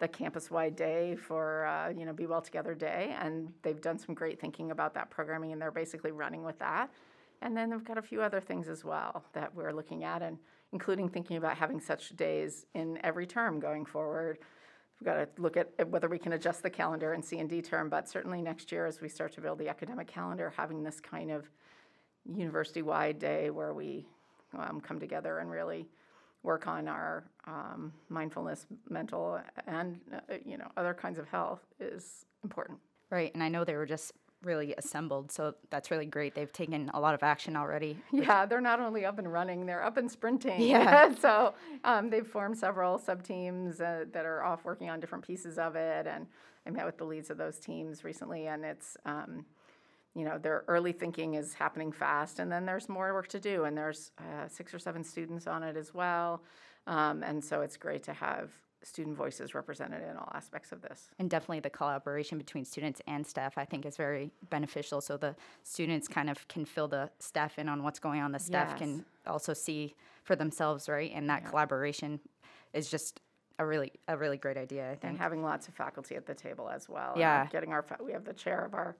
the 0.00 0.08
campus-wide 0.08 0.74
day 0.74 1.14
for 1.14 1.66
uh, 1.66 1.90
you 1.90 2.04
know 2.04 2.12
Be 2.12 2.26
Well 2.26 2.40
Together 2.40 2.74
Day, 2.74 3.14
and 3.20 3.52
they've 3.62 3.80
done 3.80 3.98
some 3.98 4.14
great 4.14 4.40
thinking 4.40 4.72
about 4.72 4.94
that 4.94 5.10
programming, 5.10 5.52
and 5.52 5.62
they're 5.62 5.70
basically 5.70 6.10
running 6.10 6.42
with 6.42 6.58
that. 6.58 6.90
And 7.42 7.56
then 7.56 7.70
they've 7.70 7.84
got 7.84 7.96
a 7.96 8.02
few 8.02 8.20
other 8.20 8.40
things 8.40 8.68
as 8.68 8.84
well 8.84 9.24
that 9.32 9.54
we're 9.54 9.72
looking 9.72 10.04
at, 10.04 10.22
and 10.22 10.38
including 10.72 11.08
thinking 11.08 11.36
about 11.36 11.56
having 11.56 11.80
such 11.80 12.16
days 12.16 12.66
in 12.74 12.98
every 13.04 13.26
term 13.26 13.60
going 13.60 13.84
forward. 13.84 14.38
We've 14.98 15.06
got 15.06 15.14
to 15.14 15.42
look 15.42 15.56
at 15.56 15.88
whether 15.88 16.08
we 16.08 16.18
can 16.18 16.34
adjust 16.34 16.62
the 16.62 16.70
calendar 16.70 17.14
in 17.14 17.22
C 17.22 17.38
and 17.38 17.48
D 17.48 17.62
term, 17.62 17.88
but 17.88 18.08
certainly 18.08 18.42
next 18.42 18.72
year 18.72 18.86
as 18.86 19.00
we 19.00 19.08
start 19.08 19.32
to 19.34 19.40
build 19.40 19.58
the 19.58 19.68
academic 19.68 20.06
calendar, 20.06 20.52
having 20.56 20.82
this 20.82 21.00
kind 21.00 21.30
of 21.30 21.48
university-wide 22.26 23.18
day 23.18 23.50
where 23.50 23.72
we 23.72 24.06
um, 24.58 24.80
come 24.80 24.98
together 24.98 25.38
and 25.38 25.50
really 25.50 25.88
work 26.42 26.66
on 26.66 26.88
our 26.88 27.24
um, 27.46 27.92
mindfulness, 28.08 28.66
mental, 28.88 29.40
and 29.66 30.00
uh, 30.12 30.34
you 30.44 30.56
know 30.56 30.68
other 30.76 30.94
kinds 30.94 31.18
of 31.18 31.28
health 31.28 31.60
is 31.78 32.24
important. 32.44 32.78
Right, 33.10 33.32
and 33.34 33.42
I 33.42 33.48
know 33.48 33.64
they 33.64 33.76
were 33.76 33.86
just 33.86 34.12
really 34.42 34.74
assembled, 34.78 35.30
so 35.30 35.54
that's 35.70 35.90
really 35.90 36.06
great. 36.06 36.34
They've 36.34 36.52
taken 36.52 36.90
a 36.94 37.00
lot 37.00 37.14
of 37.14 37.22
action 37.22 37.56
already. 37.56 37.98
Yeah, 38.12 38.46
they're 38.46 38.60
not 38.60 38.80
only 38.80 39.04
up 39.04 39.18
and 39.18 39.30
running, 39.30 39.66
they're 39.66 39.82
up 39.82 39.96
and 39.96 40.10
sprinting. 40.10 40.62
Yeah. 40.62 41.14
so 41.20 41.54
um, 41.84 42.10
they've 42.10 42.26
formed 42.26 42.56
several 42.56 42.98
sub 42.98 43.22
teams 43.22 43.80
uh, 43.80 44.04
that 44.12 44.24
are 44.24 44.42
off 44.42 44.64
working 44.64 44.88
on 44.88 45.00
different 45.00 45.26
pieces 45.26 45.58
of 45.58 45.76
it. 45.76 46.06
And 46.06 46.26
I 46.66 46.70
met 46.70 46.86
with 46.86 46.98
the 46.98 47.04
leads 47.04 47.30
of 47.30 47.36
those 47.36 47.58
teams 47.58 48.04
recently, 48.04 48.46
and 48.46 48.64
it's, 48.64 48.96
um, 49.04 49.44
you 50.14 50.24
know, 50.24 50.38
their 50.38 50.64
early 50.68 50.92
thinking 50.92 51.34
is 51.34 51.54
happening 51.54 51.92
fast. 51.92 52.38
And 52.38 52.50
then 52.50 52.66
there's 52.66 52.88
more 52.88 53.12
work 53.12 53.28
to 53.28 53.40
do, 53.40 53.64
and 53.64 53.76
there's 53.76 54.10
uh, 54.18 54.48
six 54.48 54.74
or 54.74 54.78
seven 54.78 55.04
students 55.04 55.46
on 55.46 55.62
it 55.62 55.76
as 55.76 55.94
well. 55.94 56.42
Um, 56.86 57.22
and 57.22 57.44
so 57.44 57.60
it's 57.60 57.76
great 57.76 58.02
to 58.04 58.12
have 58.12 58.50
student 58.82 59.14
voices 59.14 59.54
represented 59.54 60.02
in 60.02 60.16
all 60.16 60.32
aspects 60.34 60.72
of 60.72 60.80
this. 60.80 61.10
And 61.18 61.28
definitely 61.28 61.60
the 61.60 61.68
collaboration 61.70 62.38
between 62.38 62.64
students 62.64 63.02
and 63.06 63.26
staff, 63.26 63.58
I 63.58 63.66
think, 63.66 63.84
is 63.84 63.96
very 63.96 64.32
beneficial. 64.48 65.02
So 65.02 65.18
the 65.18 65.36
students 65.62 66.08
kind 66.08 66.30
of 66.30 66.48
can 66.48 66.64
fill 66.64 66.88
the 66.88 67.10
staff 67.18 67.58
in 67.58 67.68
on 67.68 67.82
what's 67.82 67.98
going 67.98 68.20
on. 68.22 68.32
The 68.32 68.38
staff 68.38 68.68
Yes. 68.70 68.78
can 68.78 69.04
also 69.26 69.52
see 69.52 69.94
for 70.24 70.34
themselves, 70.34 70.88
right? 70.88 71.12
And 71.14 71.28
that 71.28 71.44
collaboration 71.44 72.20
is 72.72 72.90
just 72.90 73.20
a 73.58 73.66
really 73.66 73.92
a 74.08 74.16
really 74.16 74.38
great 74.38 74.56
idea. 74.56 74.86
I 74.86 74.94
think. 74.94 75.04
and 75.04 75.18
having 75.18 75.42
lots 75.42 75.68
of 75.68 75.74
faculty 75.74 76.16
at 76.16 76.24
the 76.24 76.34
table 76.34 76.70
as 76.70 76.88
well. 76.88 77.10
and 77.12 77.20
Yeah. 77.20 77.46
Getting 77.52 77.72
our, 77.74 77.84
we 78.02 78.12
have 78.12 78.24
the 78.24 78.32
chair 78.32 78.64
of 78.64 78.72
our 78.72 78.96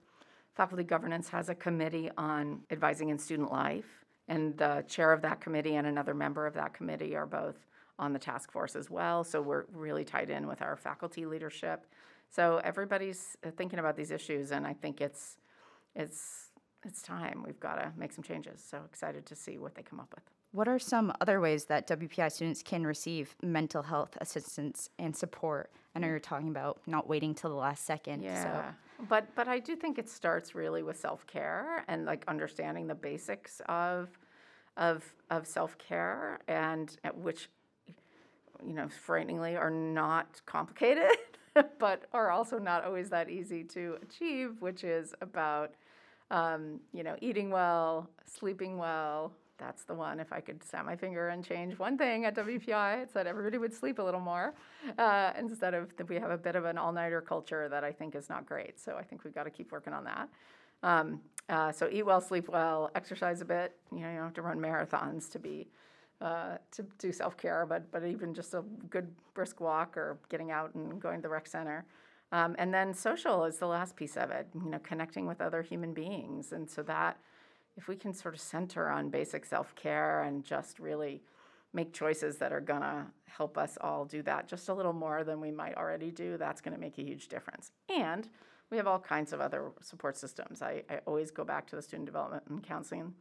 faculty 0.55 0.83
governance 0.83 1.29
has 1.29 1.49
a 1.49 1.55
committee 1.55 2.09
on 2.17 2.61
advising 2.71 3.09
in 3.09 3.17
student 3.17 3.51
life. 3.51 4.05
And 4.27 4.57
the 4.57 4.83
chair 4.87 5.11
of 5.11 5.21
that 5.23 5.41
committee 5.41 5.75
and 5.75 5.87
another 5.87 6.13
member 6.13 6.45
of 6.45 6.53
that 6.53 6.73
committee 6.73 7.15
are 7.15 7.25
both 7.25 7.67
on 7.99 8.13
the 8.13 8.19
task 8.19 8.51
force 8.51 8.75
as 8.75 8.89
well. 8.89 9.23
So 9.23 9.41
we're 9.41 9.65
really 9.71 10.03
tied 10.03 10.29
in 10.29 10.47
with 10.47 10.61
our 10.61 10.75
faculty 10.75 11.25
leadership. 11.25 11.85
So 12.29 12.61
everybody's 12.63 13.35
thinking 13.57 13.79
about 13.79 13.97
these 13.97 14.09
issues, 14.09 14.51
and 14.51 14.65
I 14.65 14.73
think 14.73 15.01
it's, 15.01 15.37
it's, 15.95 16.51
it's 16.85 17.01
time. 17.01 17.43
We've 17.45 17.59
got 17.59 17.75
to 17.75 17.91
make 17.97 18.13
some 18.13 18.23
changes. 18.23 18.63
So 18.65 18.79
excited 18.85 19.25
to 19.25 19.35
see 19.35 19.57
what 19.57 19.75
they 19.75 19.83
come 19.83 19.99
up 19.99 20.13
with. 20.15 20.23
What 20.53 20.67
are 20.67 20.79
some 20.79 21.13
other 21.21 21.39
ways 21.39 21.65
that 21.65 21.87
WPI 21.87 22.31
students 22.31 22.61
can 22.61 22.85
receive 22.85 23.35
mental 23.41 23.83
health 23.83 24.17
assistance 24.19 24.89
and 24.99 25.15
support? 25.15 25.71
I 25.95 25.99
know 25.99 26.07
hmm. 26.07 26.11
you're 26.11 26.19
talking 26.19 26.49
about 26.49 26.81
not 26.87 27.07
waiting 27.07 27.33
till 27.35 27.49
the 27.49 27.55
last 27.55 27.85
second. 27.85 28.23
Yeah. 28.23 28.43
So. 28.43 28.75
But 29.09 29.33
but 29.35 29.47
I 29.47 29.59
do 29.59 29.75
think 29.75 29.97
it 29.97 30.09
starts 30.09 30.53
really 30.55 30.83
with 30.83 30.97
self 30.97 31.25
care 31.27 31.83
and 31.87 32.05
like 32.05 32.23
understanding 32.27 32.87
the 32.87 32.95
basics 32.95 33.61
of 33.67 34.09
of 34.77 35.03
of 35.29 35.47
self 35.47 35.77
care 35.77 36.39
and 36.47 36.95
which 37.15 37.49
you 38.65 38.73
know 38.73 38.87
frighteningly 38.89 39.55
are 39.55 39.71
not 39.71 40.41
complicated, 40.45 41.17
but 41.79 42.05
are 42.13 42.29
also 42.29 42.59
not 42.59 42.83
always 42.85 43.09
that 43.09 43.29
easy 43.29 43.63
to 43.65 43.97
achieve. 44.01 44.61
Which 44.61 44.83
is 44.83 45.13
about 45.21 45.73
um, 46.29 46.79
you 46.93 47.03
know 47.03 47.15
eating 47.21 47.49
well, 47.49 48.09
sleeping 48.25 48.77
well, 48.77 49.33
that's 49.61 49.83
the 49.83 49.93
one. 49.93 50.19
If 50.19 50.33
I 50.33 50.39
could 50.39 50.63
snap 50.63 50.85
my 50.85 50.95
finger 50.95 51.29
and 51.29 51.45
change 51.45 51.77
one 51.77 51.97
thing 51.97 52.25
at 52.25 52.35
WPI, 52.35 53.03
it's 53.03 53.13
that 53.13 53.27
everybody 53.27 53.57
would 53.57 53.73
sleep 53.73 53.99
a 53.99 54.01
little 54.01 54.19
more 54.19 54.53
uh, 54.97 55.31
instead 55.37 55.73
of 55.73 55.91
we 56.09 56.15
have 56.15 56.31
a 56.31 56.37
bit 56.37 56.55
of 56.55 56.65
an 56.65 56.77
all-nighter 56.77 57.21
culture 57.21 57.69
that 57.69 57.83
I 57.83 57.91
think 57.91 58.15
is 58.15 58.29
not 58.29 58.45
great. 58.45 58.79
So 58.79 58.97
I 58.97 59.03
think 59.03 59.23
we've 59.23 59.35
got 59.35 59.43
to 59.43 59.51
keep 59.51 59.71
working 59.71 59.93
on 59.93 60.03
that. 60.05 60.29
Um, 60.83 61.21
uh, 61.47 61.71
so 61.71 61.87
eat 61.91 62.05
well, 62.05 62.21
sleep 62.21 62.49
well, 62.49 62.89
exercise 62.95 63.41
a 63.41 63.45
bit. 63.45 63.75
You 63.91 63.99
know, 63.99 64.09
you 64.09 64.15
don't 64.15 64.25
have 64.25 64.33
to 64.33 64.41
run 64.41 64.59
marathons 64.59 65.31
to 65.31 65.39
be 65.39 65.67
uh, 66.21 66.57
to 66.71 66.85
do 66.99 67.11
self-care, 67.11 67.65
but 67.67 67.91
but 67.91 68.05
even 68.05 68.33
just 68.33 68.53
a 68.53 68.63
good 68.89 69.07
brisk 69.33 69.59
walk 69.59 69.97
or 69.97 70.17
getting 70.29 70.51
out 70.51 70.73
and 70.75 70.99
going 71.01 71.17
to 71.17 71.21
the 71.23 71.29
rec 71.29 71.47
center. 71.47 71.85
Um, 72.31 72.55
and 72.57 72.73
then 72.73 72.93
social 72.93 73.43
is 73.43 73.57
the 73.57 73.67
last 73.67 73.95
piece 73.95 74.15
of 74.15 74.31
it. 74.31 74.47
You 74.55 74.69
know, 74.69 74.79
connecting 74.79 75.27
with 75.27 75.41
other 75.41 75.61
human 75.61 75.93
beings, 75.93 76.51
and 76.51 76.69
so 76.69 76.81
that 76.83 77.17
if 77.77 77.87
we 77.87 77.95
can 77.95 78.13
sort 78.13 78.33
of 78.33 78.41
center 78.41 78.89
on 78.89 79.09
basic 79.09 79.45
self 79.45 79.75
care 79.75 80.23
and 80.23 80.43
just 80.43 80.79
really 80.79 81.21
make 81.73 81.93
choices 81.93 82.37
that 82.37 82.51
are 82.51 82.61
going 82.61 82.81
to 82.81 83.05
help 83.25 83.57
us 83.57 83.77
all 83.79 84.03
do 84.03 84.21
that 84.23 84.47
just 84.47 84.67
a 84.69 84.73
little 84.73 84.93
more 84.93 85.23
than 85.23 85.39
we 85.39 85.51
might 85.51 85.75
already 85.75 86.11
do, 86.11 86.37
that's 86.37 86.59
going 86.59 86.73
to 86.73 86.79
make 86.79 86.97
a 86.97 87.01
huge 87.01 87.27
difference. 87.29 87.71
And 87.89 88.27
we 88.69 88.77
have 88.77 88.87
all 88.87 88.99
kinds 88.99 89.33
of 89.33 89.39
other 89.39 89.71
support 89.81 90.17
systems. 90.17 90.61
I, 90.61 90.83
I 90.89 90.99
always 91.05 91.31
go 91.31 91.43
back 91.43 91.67
to 91.67 91.75
the 91.75 91.81
Student 91.81 92.05
Development 92.05 92.43
and 92.49 92.63
Counseling 92.63 93.13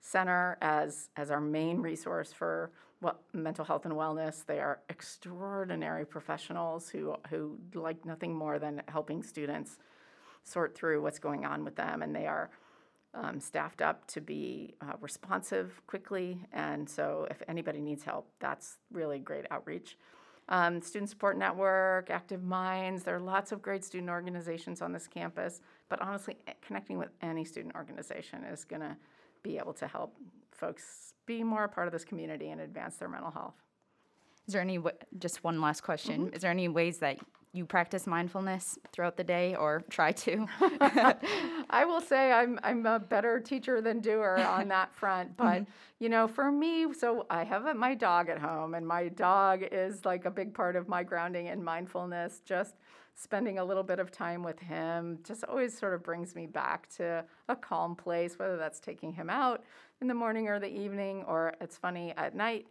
Center 0.00 0.58
as, 0.60 1.10
as 1.16 1.30
our 1.30 1.40
main 1.40 1.80
resource 1.80 2.32
for 2.32 2.72
well, 3.00 3.20
mental 3.32 3.64
health 3.64 3.84
and 3.84 3.94
wellness. 3.94 4.46
They 4.46 4.60
are 4.60 4.80
extraordinary 4.88 6.06
professionals 6.06 6.88
who, 6.88 7.16
who 7.30 7.58
like 7.74 8.04
nothing 8.04 8.34
more 8.34 8.58
than 8.58 8.82
helping 8.88 9.22
students 9.22 9.78
sort 10.44 10.74
through 10.76 11.02
what's 11.02 11.18
going 11.18 11.44
on 11.44 11.64
with 11.64 11.76
them, 11.76 12.02
and 12.02 12.14
they 12.14 12.26
are 12.26 12.50
um, 13.14 13.40
staffed 13.40 13.82
up 13.82 14.06
to 14.08 14.20
be 14.20 14.74
uh, 14.80 14.94
responsive 15.00 15.80
quickly. 15.86 16.38
And 16.52 16.88
so, 16.88 17.26
if 17.30 17.42
anybody 17.48 17.80
needs 17.80 18.04
help, 18.04 18.28
that's 18.40 18.78
really 18.90 19.18
great 19.18 19.44
outreach. 19.50 19.96
Um, 20.48 20.82
student 20.82 21.08
Support 21.08 21.38
Network, 21.38 22.10
Active 22.10 22.42
Minds, 22.42 23.04
there 23.04 23.16
are 23.16 23.20
lots 23.20 23.52
of 23.52 23.62
great 23.62 23.84
student 23.84 24.10
organizations 24.10 24.82
on 24.82 24.92
this 24.92 25.06
campus. 25.06 25.60
But 25.88 26.00
honestly, 26.02 26.36
connecting 26.66 26.98
with 26.98 27.10
any 27.20 27.44
student 27.44 27.74
organization 27.74 28.44
is 28.44 28.64
going 28.64 28.82
to 28.82 28.96
be 29.42 29.58
able 29.58 29.72
to 29.74 29.86
help 29.86 30.16
folks 30.50 31.14
be 31.26 31.42
more 31.42 31.64
a 31.64 31.68
part 31.68 31.86
of 31.86 31.92
this 31.92 32.04
community 32.04 32.50
and 32.50 32.60
advance 32.60 32.96
their 32.96 33.08
mental 33.08 33.30
health. 33.30 33.54
Is 34.46 34.54
there 34.54 34.62
any, 34.62 34.78
just 35.18 35.44
one 35.44 35.60
last 35.60 35.82
question, 35.82 36.26
mm-hmm. 36.26 36.34
is 36.34 36.42
there 36.42 36.50
any 36.50 36.68
ways 36.68 36.98
that 36.98 37.18
you 37.52 37.66
practice 37.66 38.06
mindfulness 38.06 38.78
throughout 38.92 39.16
the 39.16 39.24
day 39.24 39.54
or 39.54 39.84
try 39.90 40.12
to? 40.12 40.46
I 41.70 41.84
will 41.86 42.00
say 42.00 42.32
I'm 42.32 42.58
I'm 42.62 42.86
a 42.86 42.98
better 42.98 43.40
teacher 43.40 43.80
than 43.80 44.00
doer 44.00 44.44
on 44.46 44.68
that 44.68 44.94
front. 44.94 45.36
But 45.42 45.62
mm-hmm. 45.62 45.70
you 45.98 46.08
know, 46.08 46.28
for 46.28 46.50
me, 46.50 46.92
so 46.94 47.26
I 47.28 47.44
have 47.44 47.66
a, 47.66 47.74
my 47.74 47.94
dog 47.94 48.28
at 48.28 48.38
home, 48.38 48.74
and 48.74 48.86
my 48.86 49.08
dog 49.08 49.62
is 49.70 50.04
like 50.04 50.24
a 50.24 50.30
big 50.30 50.54
part 50.54 50.76
of 50.76 50.88
my 50.88 51.02
grounding 51.02 51.48
and 51.48 51.62
mindfulness. 51.62 52.40
Just 52.44 52.76
spending 53.14 53.58
a 53.58 53.64
little 53.64 53.82
bit 53.82 53.98
of 53.98 54.10
time 54.10 54.42
with 54.42 54.58
him 54.58 55.18
just 55.22 55.44
always 55.44 55.76
sort 55.76 55.92
of 55.92 56.02
brings 56.02 56.34
me 56.34 56.46
back 56.46 56.88
to 56.96 57.24
a 57.48 57.56
calm 57.56 57.94
place, 57.94 58.38
whether 58.38 58.56
that's 58.56 58.80
taking 58.80 59.12
him 59.12 59.28
out 59.28 59.62
in 60.00 60.08
the 60.08 60.14
morning 60.14 60.48
or 60.48 60.58
the 60.58 60.70
evening, 60.70 61.22
or 61.26 61.54
it's 61.60 61.76
funny 61.76 62.14
at 62.16 62.34
night 62.34 62.66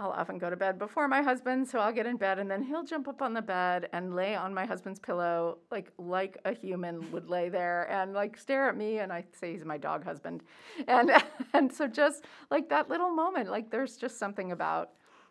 I'll 0.00 0.10
often 0.10 0.38
go 0.38 0.48
to 0.48 0.56
bed 0.56 0.78
before 0.78 1.08
my 1.08 1.22
husband, 1.22 1.66
so 1.66 1.80
I'll 1.80 1.92
get 1.92 2.06
in 2.06 2.16
bed 2.16 2.38
and 2.38 2.48
then 2.48 2.62
he'll 2.62 2.84
jump 2.84 3.08
up 3.08 3.20
on 3.20 3.34
the 3.34 3.42
bed 3.42 3.88
and 3.92 4.14
lay 4.14 4.36
on 4.36 4.54
my 4.54 4.64
husband's 4.64 5.00
pillow 5.00 5.58
like 5.72 5.90
like 5.98 6.38
a 6.44 6.54
human 6.54 7.10
would 7.10 7.28
lay 7.28 7.48
there 7.48 7.90
and 7.90 8.12
like 8.12 8.38
stare 8.38 8.68
at 8.68 8.76
me 8.76 8.98
and 8.98 9.12
I 9.12 9.24
say 9.32 9.52
he's 9.52 9.64
my 9.64 9.76
dog 9.76 10.04
husband. 10.04 10.42
And 10.86 11.10
and 11.52 11.72
so 11.72 11.88
just 11.88 12.26
like 12.50 12.68
that 12.68 12.88
little 12.88 13.10
moment, 13.10 13.50
like 13.50 13.70
there's 13.70 13.96
just 13.96 14.18
something 14.18 14.52
about 14.52 14.90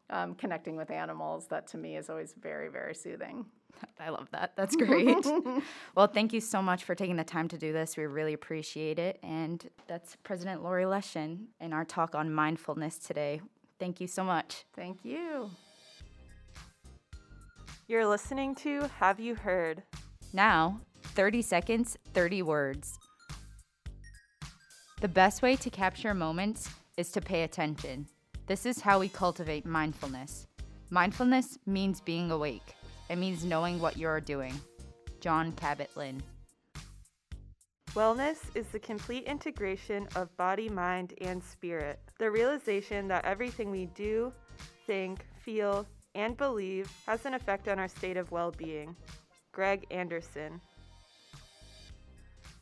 um, 0.09 0.35
connecting 0.35 0.75
with 0.75 0.91
animals 0.91 1.47
that 1.47 1.67
to 1.67 1.77
me 1.77 1.97
is 1.97 2.09
always 2.09 2.33
very, 2.33 2.69
very 2.69 2.95
soothing. 2.95 3.45
I 3.99 4.09
love 4.09 4.29
that. 4.31 4.53
That's 4.55 4.75
great. 4.75 5.25
well, 5.95 6.07
thank 6.07 6.33
you 6.33 6.41
so 6.41 6.61
much 6.61 6.83
for 6.83 6.95
taking 6.95 7.15
the 7.15 7.23
time 7.23 7.47
to 7.49 7.57
do 7.57 7.73
this. 7.73 7.97
We 7.97 8.05
really 8.05 8.33
appreciate 8.33 8.99
it. 8.99 9.19
And 9.21 9.69
that's 9.87 10.17
President 10.23 10.63
Laurie 10.63 10.85
Leshin 10.85 11.45
in 11.59 11.73
our 11.73 11.85
talk 11.85 12.15
on 12.15 12.33
mindfulness 12.33 12.97
today. 12.97 13.41
Thank 13.79 14.01
you 14.01 14.07
so 14.07 14.23
much. 14.23 14.65
Thank 14.75 15.03
you. 15.03 15.49
You're 17.87 18.07
listening 18.07 18.55
to 18.55 18.89
Have 18.99 19.19
You 19.19 19.35
Heard? 19.35 19.83
Now, 20.33 20.81
30 21.03 21.41
seconds, 21.41 21.97
30 22.13 22.41
words. 22.41 22.99
The 24.99 25.07
best 25.07 25.41
way 25.41 25.55
to 25.55 25.69
capture 25.69 26.13
moments 26.13 26.69
is 26.97 27.11
to 27.11 27.21
pay 27.21 27.43
attention. 27.43 28.07
This 28.47 28.65
is 28.65 28.81
how 28.81 28.99
we 28.99 29.09
cultivate 29.09 29.65
mindfulness. 29.65 30.47
Mindfulness 30.89 31.57
means 31.65 32.01
being 32.01 32.31
awake, 32.31 32.75
it 33.09 33.17
means 33.17 33.45
knowing 33.45 33.79
what 33.79 33.97
you're 33.97 34.21
doing. 34.21 34.53
Jon 35.19 35.51
Kabat-Zinn. 35.53 36.21
Wellness 37.97 38.37
is 38.53 38.67
the 38.67 38.77
complete 38.77 39.23
integration 39.23 40.07
of 40.15 40.37
body, 40.37 40.69
mind, 40.69 41.15
and 41.19 41.43
spirit. 41.43 41.99
The 42.19 42.29
realization 42.29 43.07
that 43.07 43.25
everything 43.25 43.71
we 43.71 43.87
do, 43.87 44.31
think, 44.85 45.25
feel, 45.41 45.87
and 46.13 46.37
believe 46.37 46.91
has 47.07 47.25
an 47.25 47.33
effect 47.33 47.67
on 47.67 47.79
our 47.79 47.87
state 47.87 48.15
of 48.15 48.29
well 48.29 48.51
being. 48.51 48.95
Greg 49.51 49.87
Anderson. 49.89 50.61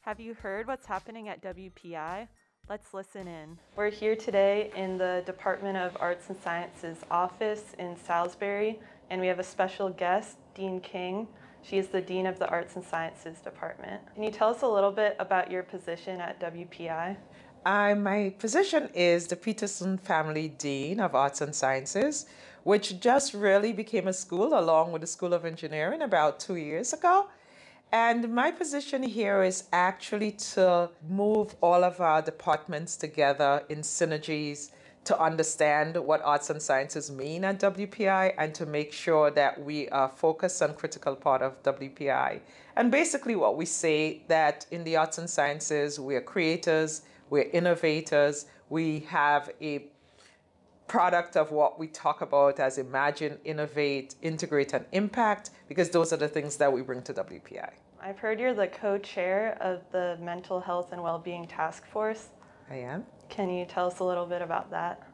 Have 0.04 0.22
you 0.22 0.36
heard 0.36 0.68
what's 0.68 0.86
happening 0.86 1.28
at 1.28 1.42
WPI? 1.42 2.30
Let's 2.70 2.94
listen 2.94 3.28
in. 3.28 3.58
We're 3.76 3.90
here 3.90 4.16
today 4.16 4.72
in 4.74 4.98
the 4.98 5.22
Department 5.26 5.78
of 5.78 5.98
Arts 6.00 6.30
and 6.30 6.38
Sciences 6.42 7.00
office 7.12 7.76
in 7.78 7.98
Salisbury, 7.98 8.80
and 9.10 9.20
we 9.20 9.28
have 9.28 9.40
a 9.40 9.44
special 9.44 9.90
guest, 9.90 10.38
Dean 10.54 10.80
King. 10.80 11.28
She 11.68 11.80
is 11.80 11.88
the 11.88 12.02
Dean 12.02 12.28
of 12.28 12.38
the 12.38 12.48
Arts 12.48 12.76
and 12.76 12.86
Sciences 12.86 13.40
Department. 13.40 14.00
Can 14.14 14.22
you 14.22 14.30
tell 14.30 14.50
us 14.50 14.62
a 14.62 14.68
little 14.68 14.92
bit 14.92 15.16
about 15.18 15.50
your 15.50 15.64
position 15.64 16.22
at 16.22 16.40
WPI? 16.40 17.18
Uh, 17.66 17.96
my 17.96 18.36
position 18.38 18.90
is 18.94 19.26
the 19.26 19.36
Peterson 19.36 19.98
Family 19.98 20.50
Dean 20.50 21.00
of 21.00 21.16
Arts 21.16 21.42
and 21.42 21.56
Sciences, 21.56 22.28
which 22.64 23.00
just 23.00 23.34
really 23.34 23.74
became 23.74 24.08
a 24.08 24.14
school 24.14 24.60
along 24.60 24.92
with 24.92 25.02
the 25.02 25.08
School 25.08 25.34
of 25.34 25.44
Engineering 25.44 26.04
about 26.04 26.40
two 26.40 26.56
years 26.56 26.94
ago. 26.94 27.30
And 27.92 28.32
my 28.32 28.52
position 28.52 29.02
here 29.02 29.42
is 29.42 29.64
actually 29.74 30.34
to 30.54 30.92
move 31.10 31.56
all 31.62 31.84
of 31.84 32.00
our 32.00 32.22
departments 32.22 32.96
together 32.96 33.64
in 33.70 33.80
synergies 33.80 34.70
to 35.06 35.20
understand 35.20 35.96
what 35.98 36.22
arts 36.24 36.50
and 36.50 36.62
sciences 36.62 37.12
mean 37.12 37.44
at 37.46 37.60
WPI 37.60 38.34
and 38.38 38.54
to 38.56 38.66
make 38.66 38.92
sure 38.92 39.32
that 39.32 39.64
we 39.64 39.88
are 39.90 40.10
focused 40.10 40.62
on 40.62 40.74
critical 40.74 41.16
part 41.16 41.42
of 41.42 41.62
WPI. 41.64 42.40
And 42.76 42.92
basically 42.92 43.36
what 43.36 43.56
we 43.56 43.66
say 43.66 44.24
that 44.28 44.66
in 44.72 44.84
the 44.84 44.98
arts 44.98 45.18
and 45.18 45.30
sciences, 45.30 46.00
we 46.00 46.16
are 46.16 46.22
creators, 46.22 47.04
we're 47.30 47.50
innovators, 47.54 48.48
we 48.70 49.02
have 49.02 49.52
a 49.62 49.86
product 50.88 51.38
of 51.38 51.52
what 51.52 51.80
we 51.80 51.88
talk 51.88 52.22
about 52.22 52.60
as 52.60 52.78
imagine, 52.78 53.38
innovate, 53.44 54.16
integrate, 54.22 54.74
and 54.74 54.86
impact, 54.92 55.52
because 55.68 55.90
those 55.90 56.14
are 56.14 56.18
the 56.18 56.28
things 56.28 56.58
that 56.58 56.72
we 56.72 56.82
bring 56.82 57.02
to 57.04 57.14
WPI. 57.14 57.72
I've 58.02 58.20
heard 58.20 58.40
you're 58.40 58.54
the 58.54 58.68
co 58.68 58.98
chair 58.98 59.58
of 59.62 59.82
the 59.92 60.18
Mental 60.22 60.60
Health 60.60 60.92
and 60.92 61.02
Wellbeing 61.02 61.48
Task 61.48 61.86
Force. 61.88 62.30
I 62.70 62.76
am. 62.76 63.06
Can 63.30 63.50
you 63.50 63.66
tell 63.66 63.88
us 63.88 64.00
a 64.00 64.04
little 64.04 64.26
bit 64.26 64.42
about 64.42 64.72
that? 64.72 65.08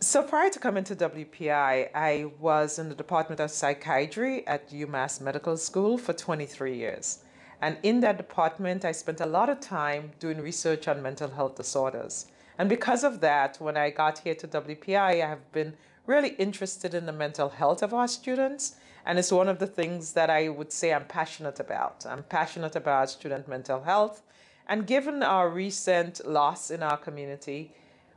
So 0.00 0.22
prior 0.22 0.50
to 0.50 0.58
coming 0.58 0.84
to 0.84 0.94
WPI, 0.94 1.88
I 1.94 2.30
was 2.38 2.78
in 2.78 2.88
the 2.90 2.94
Department 2.94 3.40
of 3.40 3.50
Psychiatry 3.50 4.46
at 4.46 4.70
UMass 4.70 5.20
Medical 5.20 5.56
School 5.56 5.96
for 5.96 6.12
23 6.12 6.76
years. 6.76 7.20
And 7.62 7.78
in 7.82 8.00
that 8.00 8.18
department, 8.18 8.84
I 8.84 8.92
spent 8.92 9.20
a 9.20 9.26
lot 9.26 9.48
of 9.48 9.60
time 9.60 10.12
doing 10.20 10.40
research 10.40 10.86
on 10.86 11.02
mental 11.02 11.30
health 11.30 11.56
disorders. 11.56 12.26
And 12.58 12.68
because 12.68 13.04
of 13.04 13.20
that, 13.20 13.56
when 13.58 13.76
I 13.76 13.90
got 13.90 14.18
here 14.18 14.34
to 14.34 14.48
WPI, 14.48 14.96
I 15.22 15.26
have 15.26 15.50
been 15.52 15.74
really 16.04 16.30
interested 16.38 16.94
in 16.94 17.06
the 17.06 17.12
mental 17.12 17.48
health 17.48 17.82
of 17.82 17.94
our 17.94 18.06
students. 18.06 18.76
And 19.06 19.18
it's 19.18 19.32
one 19.32 19.48
of 19.48 19.58
the 19.58 19.66
things 19.66 20.12
that 20.12 20.28
I 20.28 20.48
would 20.48 20.72
say 20.72 20.92
I'm 20.92 21.06
passionate 21.06 21.58
about. 21.58 22.04
I'm 22.06 22.22
passionate 22.24 22.76
about 22.76 23.10
student 23.10 23.48
mental 23.48 23.82
health 23.82 24.22
and 24.68 24.86
given 24.86 25.22
our 25.22 25.48
recent 25.48 26.26
loss 26.26 26.70
in 26.70 26.82
our 26.82 26.96
community, 26.96 27.72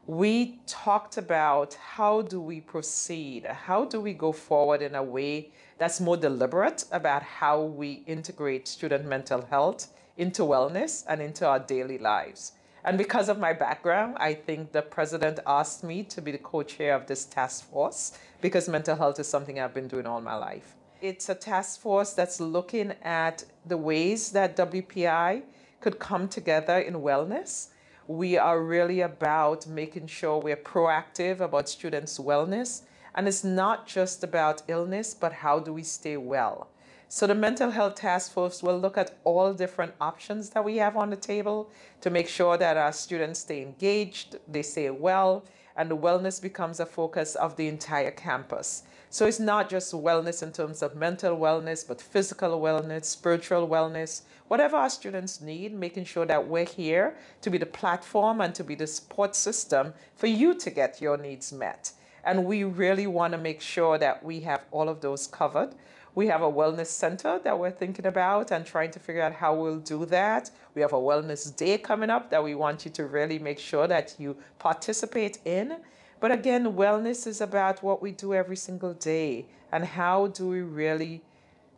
we 0.08 0.60
talked 0.66 1.18
about 1.18 1.76
how 1.76 2.24
do 2.24 2.42
we 2.42 2.62
proceed? 2.62 3.46
How 3.46 3.86
do 3.86 4.02
we 4.02 4.14
go 4.14 4.32
forward 4.32 4.82
in 4.82 4.96
a 4.96 5.04
way 5.04 5.52
that's 5.78 6.02
more 6.02 6.18
deliberate 6.18 6.86
about 6.92 7.22
how 7.22 7.62
we 7.62 8.04
integrate 8.08 8.68
student 8.68 9.06
mental 9.06 9.46
health 9.46 9.94
into 10.18 10.42
wellness 10.42 11.06
and 11.08 11.22
into 11.22 11.46
our 11.46 11.60
daily 11.60 12.00
lives? 12.00 12.54
And 12.84 12.98
because 12.98 13.30
of 13.30 13.38
my 13.38 13.54
background, 13.54 14.16
I 14.20 14.34
think 14.34 14.72
the 14.72 14.82
president 14.82 15.40
asked 15.46 15.84
me 15.84 16.02
to 16.04 16.22
be 16.22 16.32
the 16.32 16.40
co 16.40 16.64
chair 16.64 16.96
of 16.96 17.06
this 17.06 17.26
task 17.26 17.70
force 17.70 18.18
because 18.42 18.68
mental 18.68 18.96
health 18.96 19.20
is 19.20 19.28
something 19.28 19.60
I've 19.60 19.76
been 19.76 19.88
doing 19.88 20.08
all 20.08 20.22
my 20.22 20.36
life. 20.36 20.76
It's 21.02 21.30
a 21.30 21.36
task 21.36 21.82
force 21.82 22.14
that's 22.14 22.40
looking 22.40 22.94
at 23.04 23.44
the 23.66 23.78
ways 23.78 24.32
that 24.32 24.58
WPI 24.58 25.44
could 25.82 26.00
come 26.00 26.28
together 26.28 26.78
in 26.78 26.96
wellness. 26.96 27.70
We 28.08 28.38
are 28.38 28.64
really 28.64 29.02
about 29.02 29.68
making 29.68 30.08
sure 30.08 30.40
we're 30.40 30.56
proactive 30.56 31.40
about 31.40 31.70
students' 31.70 32.18
wellness. 32.18 32.84
And 33.16 33.28
it's 33.28 33.44
not 33.44 33.88
just 33.88 34.24
about 34.24 34.64
illness, 34.68 35.14
but 35.14 35.34
how 35.34 35.60
do 35.60 35.74
we 35.74 35.84
stay 35.84 36.18
well? 36.18 36.70
So 37.12 37.26
the 37.26 37.34
mental 37.34 37.72
health 37.72 37.96
task 37.96 38.32
force 38.34 38.62
will 38.62 38.78
look 38.80 38.96
at 38.96 39.18
all 39.24 39.52
different 39.54 39.94
options 40.00 40.52
that 40.52 40.64
we 40.64 40.78
have 40.78 40.96
on 40.96 41.10
the 41.10 41.16
table 41.16 41.72
to 42.02 42.12
make 42.12 42.28
sure 42.28 42.56
that 42.58 42.78
our 42.78 42.94
students 42.94 43.40
stay 43.40 43.64
engaged, 43.64 44.38
they 44.48 44.62
stay 44.62 44.92
well, 44.92 45.44
and 45.80 45.90
the 45.90 45.96
wellness 45.96 46.42
becomes 46.42 46.82
a 46.82 46.86
focus 46.86 47.36
of 47.36 47.56
the 47.56 47.70
entire 47.70 48.12
campus. 48.12 48.84
So 49.10 49.26
it's 49.26 49.40
not 49.40 49.70
just 49.70 49.94
wellness 49.94 50.44
in 50.44 50.52
terms 50.52 50.82
of 50.82 50.94
mental 50.94 51.38
wellness, 51.38 51.88
but 51.88 52.02
physical 52.02 52.60
wellness, 52.60 53.06
spiritual 53.06 53.66
wellness, 53.66 54.24
whatever 54.50 54.76
our 54.76 54.90
students 54.90 55.40
need, 55.40 55.74
making 55.74 56.04
sure 56.04 56.26
that 56.26 56.50
we're 56.50 56.66
here 56.66 57.16
to 57.42 57.50
be 57.50 57.58
the 57.58 57.66
platform 57.66 58.42
and 58.42 58.54
to 58.56 58.64
be 58.64 58.76
the 58.76 58.88
support 58.88 59.38
system 59.38 59.94
for 60.16 60.28
you 60.28 60.54
to 60.54 60.70
get 60.70 61.02
your 61.02 61.16
needs 61.16 61.54
met. 61.54 61.94
And 62.26 62.44
we 62.44 62.66
really 62.66 63.08
want 63.08 63.32
to 63.32 63.40
make 63.40 63.62
sure 63.62 63.98
that 63.98 64.22
we 64.22 64.42
have 64.42 64.66
all 64.72 64.90
of 64.90 65.00
those 65.00 65.28
covered. 65.28 65.76
We 66.16 66.28
have 66.28 66.42
a 66.42 66.52
wellness 66.52 66.88
center 66.88 67.40
that 67.44 67.58
we're 67.58 67.72
thinking 67.72 68.06
about 68.06 68.52
and 68.52 68.66
trying 68.66 68.92
to 68.92 69.00
figure 69.00 69.22
out 69.22 69.34
how 69.34 69.54
we'll 69.54 69.80
do 69.80 70.06
that. 70.08 70.52
We 70.76 70.82
have 70.82 70.94
a 70.94 70.98
wellness 70.98 71.56
day 71.56 71.78
coming 71.78 72.10
up 72.10 72.30
that 72.32 72.44
we 72.44 72.56
want 72.56 72.86
you 72.86 72.92
to 72.92 73.06
really 73.06 73.40
make 73.40 73.60
sure 73.60 73.88
that 73.88 74.16
you 74.18 74.36
participate 74.58 75.40
in. 75.46 75.78
But 76.20 76.32
again, 76.32 76.74
wellness 76.74 77.28
is 77.28 77.42
about 77.42 77.82
what 77.84 78.02
we 78.02 78.12
do 78.12 78.34
every 78.34 78.58
single 78.58 78.94
day 78.94 79.46
and 79.72 79.86
how 79.86 80.28
do 80.28 80.48
we 80.48 80.62
really 80.62 81.22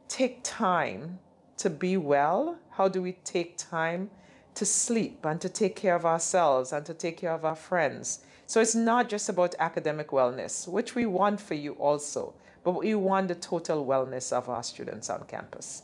take 0.07 0.39
time 0.43 1.19
to 1.57 1.69
be 1.69 1.97
well? 1.97 2.57
How 2.71 2.87
do 2.87 3.01
we 3.01 3.13
take 3.23 3.57
time 3.57 4.09
to 4.55 4.65
sleep 4.65 5.25
and 5.25 5.39
to 5.41 5.49
take 5.49 5.75
care 5.75 5.95
of 5.95 6.05
ourselves 6.05 6.71
and 6.73 6.85
to 6.85 6.93
take 6.93 7.17
care 7.17 7.33
of 7.33 7.45
our 7.45 7.55
friends? 7.55 8.21
So 8.47 8.59
it's 8.59 8.75
not 8.75 9.09
just 9.09 9.29
about 9.29 9.55
academic 9.59 10.09
wellness, 10.09 10.67
which 10.67 10.95
we 10.95 11.05
want 11.05 11.39
for 11.39 11.53
you 11.53 11.73
also, 11.73 12.33
but 12.63 12.71
we 12.71 12.95
want 12.95 13.27
the 13.27 13.35
total 13.35 13.85
wellness 13.85 14.31
of 14.31 14.49
our 14.49 14.63
students 14.63 15.09
on 15.09 15.23
campus. 15.25 15.83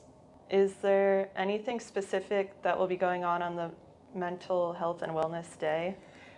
Is 0.50 0.74
there 0.82 1.30
anything 1.36 1.80
specific 1.80 2.62
that 2.64 2.78
will 2.78 2.88
be 2.88 2.96
going 2.96 3.24
on 3.24 3.42
on 3.42 3.56
the 3.56 3.72
Mental 4.16 4.74
Health 4.74 5.02
and 5.02 5.12
Wellness 5.12 5.60
Day? 5.60 5.96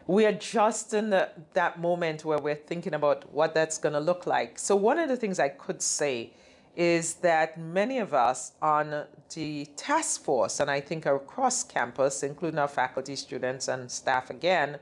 We 0.08 0.25
are 0.25 0.34
just 0.34 0.93
in 0.96 1.12
the, 1.12 1.29
that 1.53 1.79
moment 1.79 2.25
where 2.25 2.39
we're 2.39 2.55
thinking 2.55 2.96
about 2.96 3.31
what 3.31 3.53
that's 3.53 3.77
going 3.77 3.93
to 3.93 4.00
look 4.00 4.25
like. 4.25 4.58
So, 4.58 4.75
one 4.75 4.98
of 4.98 5.08
the 5.08 5.15
things 5.15 5.39
I 5.39 5.50
could 5.50 5.84
say 5.84 6.34
is 6.75 7.15
that 7.15 7.60
many 7.60 8.00
of 8.00 8.13
us 8.13 8.53
on 8.62 9.05
the 9.36 9.65
task 9.75 10.24
force, 10.24 10.60
and 10.60 10.72
I 10.72 10.79
think 10.79 11.05
across 11.05 11.63
campus, 11.63 12.24
including 12.24 12.58
our 12.58 12.67
faculty, 12.67 13.15
students, 13.15 13.67
and 13.67 13.91
staff 13.91 14.29
again, 14.29 14.79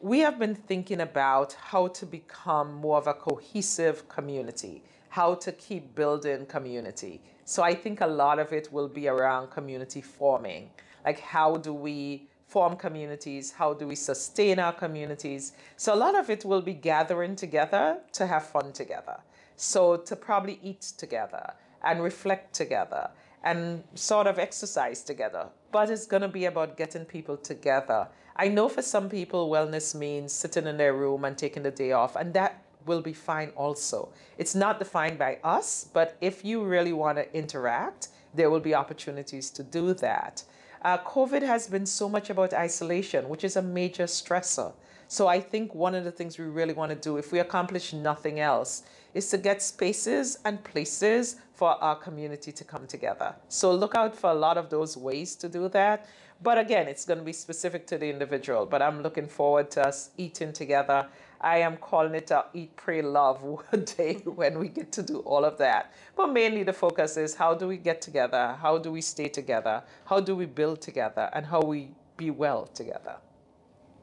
we 0.00 0.20
have 0.20 0.38
been 0.38 0.54
thinking 0.54 1.00
about 1.00 1.54
how 1.54 1.88
to 1.88 2.06
become 2.06 2.74
more 2.74 2.98
of 2.98 3.06
a 3.06 3.14
cohesive 3.14 4.08
community, 4.08 4.82
how 5.08 5.34
to 5.34 5.52
keep 5.52 5.94
building 5.94 6.46
community. 6.46 7.20
So 7.44 7.62
I 7.62 7.74
think 7.74 8.00
a 8.00 8.06
lot 8.06 8.38
of 8.38 8.52
it 8.52 8.72
will 8.72 8.88
be 8.88 9.08
around 9.08 9.50
community 9.50 10.00
forming. 10.00 10.70
Like, 11.04 11.20
how 11.20 11.56
do 11.56 11.72
we 11.72 12.28
form 12.46 12.76
communities? 12.76 13.52
How 13.52 13.74
do 13.74 13.86
we 13.86 13.94
sustain 13.94 14.58
our 14.58 14.72
communities? 14.72 15.52
So 15.76 15.94
a 15.94 15.96
lot 15.96 16.14
of 16.14 16.30
it 16.30 16.44
will 16.44 16.62
be 16.62 16.74
gathering 16.74 17.36
together 17.36 17.98
to 18.12 18.26
have 18.26 18.46
fun 18.46 18.72
together. 18.72 19.18
So 19.56 19.96
to 19.96 20.16
probably 20.16 20.58
eat 20.62 20.82
together 20.96 21.54
and 21.82 22.02
reflect 22.02 22.54
together 22.54 23.10
and 23.42 23.84
sort 23.94 24.26
of 24.26 24.38
exercise 24.38 25.02
together. 25.02 25.48
But 25.70 25.90
it's 25.90 26.06
going 26.06 26.22
to 26.22 26.28
be 26.28 26.46
about 26.46 26.76
getting 26.76 27.04
people 27.04 27.36
together 27.36 28.08
I 28.36 28.48
know 28.48 28.68
for 28.68 28.82
some 28.82 29.08
people, 29.08 29.48
wellness 29.48 29.94
means 29.94 30.32
sitting 30.32 30.66
in 30.66 30.76
their 30.76 30.92
room 30.92 31.24
and 31.24 31.38
taking 31.38 31.62
the 31.62 31.70
day 31.70 31.92
off, 31.92 32.16
and 32.16 32.34
that 32.34 32.62
will 32.84 33.00
be 33.00 33.12
fine 33.12 33.50
also. 33.56 34.08
It's 34.38 34.54
not 34.54 34.78
defined 34.78 35.18
by 35.18 35.38
us, 35.44 35.88
but 35.92 36.16
if 36.20 36.44
you 36.44 36.64
really 36.64 36.92
want 36.92 37.18
to 37.18 37.32
interact, 37.36 38.08
there 38.34 38.50
will 38.50 38.60
be 38.60 38.74
opportunities 38.74 39.50
to 39.50 39.62
do 39.62 39.94
that. 39.94 40.42
Uh, 40.82 40.98
COVID 40.98 41.42
has 41.42 41.68
been 41.68 41.86
so 41.86 42.08
much 42.08 42.28
about 42.28 42.52
isolation, 42.52 43.28
which 43.28 43.44
is 43.44 43.56
a 43.56 43.62
major 43.62 44.04
stressor. 44.04 44.72
So 45.06 45.28
I 45.28 45.40
think 45.40 45.74
one 45.74 45.94
of 45.94 46.04
the 46.04 46.10
things 46.10 46.36
we 46.36 46.44
really 46.46 46.74
want 46.74 46.90
to 46.90 46.96
do, 46.96 47.16
if 47.16 47.30
we 47.30 47.38
accomplish 47.38 47.92
nothing 47.92 48.40
else, 48.40 48.82
is 49.14 49.30
to 49.30 49.38
get 49.38 49.62
spaces 49.62 50.38
and 50.44 50.62
places 50.64 51.36
for 51.52 51.82
our 51.82 51.94
community 51.94 52.50
to 52.50 52.64
come 52.64 52.86
together. 52.86 53.34
So 53.48 53.72
look 53.72 53.94
out 53.94 54.16
for 54.16 54.30
a 54.30 54.34
lot 54.34 54.58
of 54.58 54.70
those 54.70 54.96
ways 54.96 55.36
to 55.36 55.48
do 55.48 55.68
that. 55.68 56.06
But 56.44 56.58
again, 56.58 56.88
it's 56.88 57.06
going 57.06 57.18
to 57.18 57.24
be 57.24 57.32
specific 57.32 57.86
to 57.86 57.96
the 57.96 58.10
individual. 58.10 58.66
But 58.66 58.82
I'm 58.82 59.02
looking 59.02 59.26
forward 59.26 59.70
to 59.72 59.88
us 59.88 60.10
eating 60.18 60.52
together. 60.52 61.08
I 61.40 61.56
am 61.58 61.78
calling 61.78 62.14
it 62.14 62.30
a 62.30 62.44
eat, 62.52 62.76
pray, 62.76 63.00
love 63.00 63.42
day 63.96 64.16
when 64.26 64.58
we 64.58 64.68
get 64.68 64.92
to 64.92 65.02
do 65.02 65.20
all 65.20 65.44
of 65.44 65.56
that. 65.56 65.94
But 66.14 66.26
mainly 66.28 66.62
the 66.62 66.74
focus 66.74 67.16
is 67.16 67.34
how 67.34 67.54
do 67.54 67.66
we 67.66 67.78
get 67.78 68.02
together? 68.02 68.58
How 68.60 68.76
do 68.76 68.92
we 68.92 69.00
stay 69.00 69.28
together? 69.28 69.82
How 70.04 70.20
do 70.20 70.36
we 70.36 70.44
build 70.44 70.82
together? 70.82 71.30
And 71.32 71.46
how 71.46 71.62
we 71.62 71.92
be 72.18 72.30
well 72.30 72.66
together. 72.66 73.16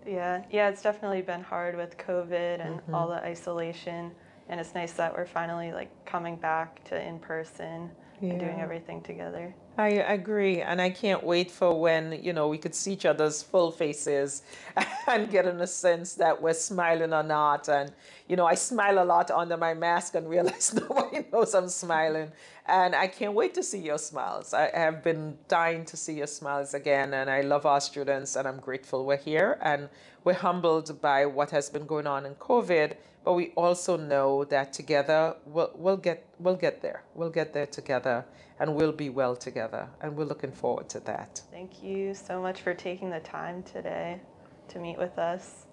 Yeah, 0.05 0.43
yeah, 0.49 0.69
it's 0.69 0.81
definitely 0.81 1.21
been 1.21 1.43
hard 1.43 1.77
with 1.77 1.95
COVID 1.99 2.65
and 2.65 2.79
mm-hmm. 2.79 2.95
all 2.95 3.07
the 3.07 3.23
isolation. 3.23 4.11
And 4.49 4.59
it's 4.59 4.73
nice 4.73 4.93
that 4.93 5.15
we're 5.15 5.27
finally 5.27 5.71
like 5.73 5.91
coming 6.05 6.37
back 6.37 6.83
to 6.85 6.99
in 6.99 7.19
person 7.19 7.91
yeah. 8.19 8.31
and 8.31 8.39
doing 8.39 8.59
everything 8.59 9.01
together. 9.01 9.53
I 9.81 9.89
agree, 10.13 10.61
and 10.61 10.79
I 10.79 10.91
can't 10.91 11.23
wait 11.23 11.49
for 11.49 11.79
when 11.79 12.19
you 12.21 12.33
know 12.33 12.47
we 12.47 12.59
could 12.59 12.75
see 12.75 12.93
each 12.93 13.05
other's 13.05 13.41
full 13.41 13.71
faces 13.71 14.43
and 15.07 15.27
get 15.29 15.47
in 15.47 15.59
a 15.59 15.65
sense 15.65 16.13
that 16.15 16.39
we're 16.39 16.53
smiling 16.53 17.13
or 17.13 17.23
not. 17.23 17.67
And 17.67 17.91
you 18.27 18.35
know, 18.35 18.45
I 18.45 18.53
smile 18.53 19.01
a 19.01 19.05
lot 19.05 19.31
under 19.31 19.57
my 19.57 19.73
mask 19.73 20.13
and 20.13 20.29
realize 20.29 20.73
nobody 20.89 21.25
knows 21.33 21.55
I'm 21.55 21.67
smiling. 21.67 22.31
And 22.67 22.95
I 22.95 23.07
can't 23.07 23.33
wait 23.33 23.55
to 23.55 23.63
see 23.63 23.79
your 23.79 23.97
smiles. 23.97 24.53
I 24.53 24.69
have 24.71 25.03
been 25.03 25.35
dying 25.47 25.83
to 25.85 25.97
see 25.97 26.13
your 26.13 26.27
smiles 26.27 26.75
again, 26.75 27.15
and 27.15 27.27
I 27.27 27.41
love 27.41 27.65
our 27.65 27.81
students, 27.81 28.35
and 28.35 28.47
I'm 28.47 28.59
grateful 28.59 29.03
we're 29.03 29.17
here, 29.17 29.57
and 29.61 29.89
we're 30.23 30.33
humbled 30.33 31.01
by 31.01 31.25
what 31.25 31.51
has 31.51 31.69
been 31.69 31.85
going 31.85 32.07
on 32.07 32.25
in 32.25 32.35
COVID 32.35 32.95
but 33.23 33.33
we 33.33 33.49
also 33.55 33.97
know 33.97 34.43
that 34.45 34.73
together 34.73 35.35
we'll, 35.45 35.71
we'll 35.75 35.97
get 35.97 36.25
we'll 36.39 36.55
get 36.55 36.81
there. 36.81 37.03
We'll 37.13 37.29
get 37.29 37.53
there 37.53 37.67
together, 37.67 38.25
and 38.59 38.75
we'll 38.75 38.91
be 38.91 39.09
well 39.09 39.35
together. 39.35 39.87
And 40.01 40.17
we're 40.17 40.25
looking 40.25 40.51
forward 40.51 40.89
to 40.89 40.99
that. 41.01 41.41
Thank 41.51 41.83
you 41.83 42.13
so 42.13 42.41
much 42.41 42.61
for 42.61 42.73
taking 42.73 43.09
the 43.09 43.19
time 43.19 43.63
today 43.63 44.21
to 44.69 44.79
meet 44.79 44.97
with 44.97 45.17
us. 45.19 45.65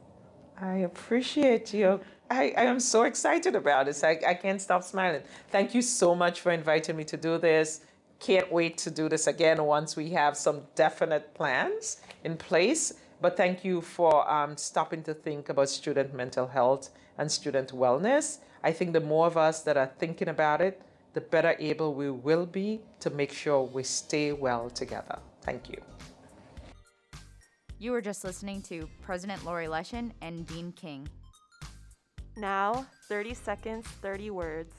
I 0.60 0.78
appreciate 0.78 1.72
you. 1.72 2.00
I, 2.30 2.52
I 2.56 2.64
am 2.64 2.80
so 2.80 3.04
excited 3.04 3.54
about 3.54 3.86
this. 3.86 4.02
I, 4.04 4.18
I 4.26 4.34
can't 4.34 4.60
stop 4.60 4.82
smiling. 4.82 5.22
Thank 5.50 5.74
you 5.74 5.80
so 5.80 6.14
much 6.14 6.40
for 6.40 6.50
inviting 6.50 6.96
me 6.96 7.04
to 7.04 7.16
do 7.16 7.38
this. 7.38 7.82
Can't 8.18 8.50
wait 8.52 8.76
to 8.78 8.90
do 8.90 9.08
this 9.08 9.28
again 9.28 9.62
once 9.62 9.96
we 9.96 10.10
have 10.10 10.36
some 10.36 10.62
definite 10.74 11.32
plans 11.34 11.98
in 12.24 12.36
place. 12.36 12.94
But 13.20 13.36
thank 13.36 13.64
you 13.64 13.80
for 13.80 14.30
um, 14.30 14.56
stopping 14.56 15.02
to 15.04 15.14
think 15.14 15.48
about 15.48 15.68
student 15.68 16.14
mental 16.14 16.46
health 16.46 16.90
and 17.18 17.30
student 17.30 17.72
wellness. 17.72 18.38
I 18.62 18.72
think 18.72 18.92
the 18.92 19.00
more 19.00 19.26
of 19.26 19.36
us 19.36 19.62
that 19.62 19.76
are 19.76 19.90
thinking 19.98 20.28
about 20.28 20.60
it, 20.60 20.80
the 21.14 21.20
better 21.20 21.56
able 21.58 21.94
we 21.94 22.10
will 22.10 22.46
be 22.46 22.80
to 23.00 23.10
make 23.10 23.32
sure 23.32 23.62
we 23.62 23.82
stay 23.82 24.32
well 24.32 24.70
together. 24.70 25.18
Thank 25.42 25.68
you. 25.68 25.80
You 27.80 27.92
were 27.92 28.00
just 28.00 28.24
listening 28.24 28.62
to 28.62 28.88
President 29.02 29.44
Laurie 29.44 29.68
Leshin 29.68 30.12
and 30.20 30.46
Dean 30.46 30.72
King. 30.72 31.08
Now, 32.36 32.86
30 33.08 33.34
seconds, 33.34 33.86
30 33.86 34.30
words. 34.30 34.74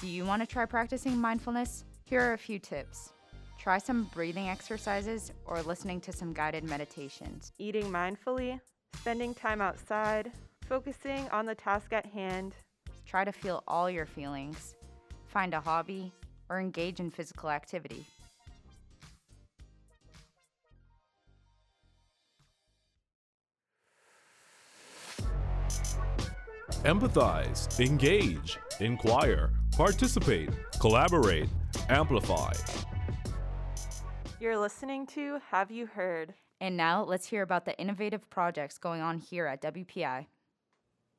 Do 0.00 0.06
you 0.06 0.24
want 0.24 0.40
to 0.42 0.46
try 0.46 0.64
practicing 0.64 1.18
mindfulness? 1.18 1.84
Here 2.04 2.20
are 2.20 2.32
a 2.32 2.38
few 2.38 2.58
tips. 2.58 3.12
Try 3.62 3.78
some 3.78 4.10
breathing 4.12 4.48
exercises 4.48 5.30
or 5.46 5.62
listening 5.62 6.00
to 6.00 6.12
some 6.12 6.32
guided 6.32 6.64
meditations. 6.64 7.52
Eating 7.60 7.84
mindfully, 7.84 8.60
spending 8.96 9.34
time 9.34 9.60
outside, 9.60 10.32
focusing 10.68 11.28
on 11.30 11.46
the 11.46 11.54
task 11.54 11.92
at 11.92 12.04
hand. 12.04 12.56
Try 13.06 13.24
to 13.24 13.30
feel 13.30 13.62
all 13.68 13.88
your 13.88 14.04
feelings. 14.04 14.74
Find 15.28 15.54
a 15.54 15.60
hobby 15.60 16.12
or 16.48 16.58
engage 16.58 16.98
in 16.98 17.12
physical 17.12 17.50
activity. 17.50 18.04
Empathize, 26.84 27.78
engage, 27.78 28.58
inquire, 28.80 29.52
participate, 29.76 30.50
collaborate, 30.80 31.48
amplify. 31.88 32.52
You're 34.42 34.58
listening 34.58 35.06
to 35.06 35.38
Have 35.52 35.70
You 35.70 35.86
Heard? 35.86 36.34
And 36.60 36.76
now 36.76 37.04
let's 37.04 37.28
hear 37.28 37.42
about 37.42 37.64
the 37.64 37.78
innovative 37.78 38.28
projects 38.28 38.76
going 38.76 39.00
on 39.00 39.18
here 39.18 39.46
at 39.46 39.62
WPI. 39.62 40.26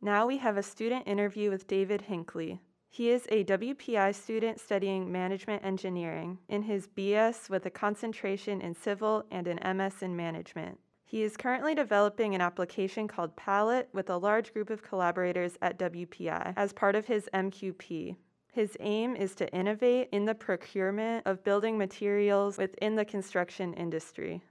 Now 0.01 0.27
we 0.27 0.39
have 0.39 0.57
a 0.57 0.61
student 0.61 1.07
interview 1.07 1.49
with 1.49 1.65
David 1.65 2.01
Hinckley. 2.01 2.59
He 2.89 3.11
is 3.11 3.25
a 3.31 3.45
WPI 3.45 4.13
student 4.13 4.59
studying 4.59 5.09
management 5.09 5.63
engineering 5.63 6.39
in 6.49 6.63
his 6.63 6.85
BS 6.85 7.49
with 7.49 7.65
a 7.65 7.69
concentration 7.69 8.59
in 8.59 8.75
civil 8.75 9.23
and 9.31 9.47
an 9.47 9.77
MS 9.77 10.01
in 10.01 10.17
management. 10.17 10.77
He 11.05 11.23
is 11.23 11.37
currently 11.37 11.73
developing 11.73 12.35
an 12.35 12.41
application 12.41 13.07
called 13.07 13.37
Palette 13.37 13.87
with 13.93 14.09
a 14.09 14.17
large 14.17 14.51
group 14.51 14.69
of 14.69 14.83
collaborators 14.83 15.57
at 15.61 15.79
WPI 15.79 16.55
as 16.57 16.73
part 16.73 16.97
of 16.97 17.05
his 17.05 17.29
MQP. 17.33 18.17
His 18.53 18.77
aim 18.81 19.15
is 19.15 19.33
to 19.35 19.51
innovate 19.51 20.09
in 20.11 20.25
the 20.25 20.35
procurement 20.35 21.25
of 21.25 21.43
building 21.43 21.75
materials 21.75 22.59
within 22.59 22.95
the 22.95 23.03
construction 23.03 23.73
industry. 23.73 24.43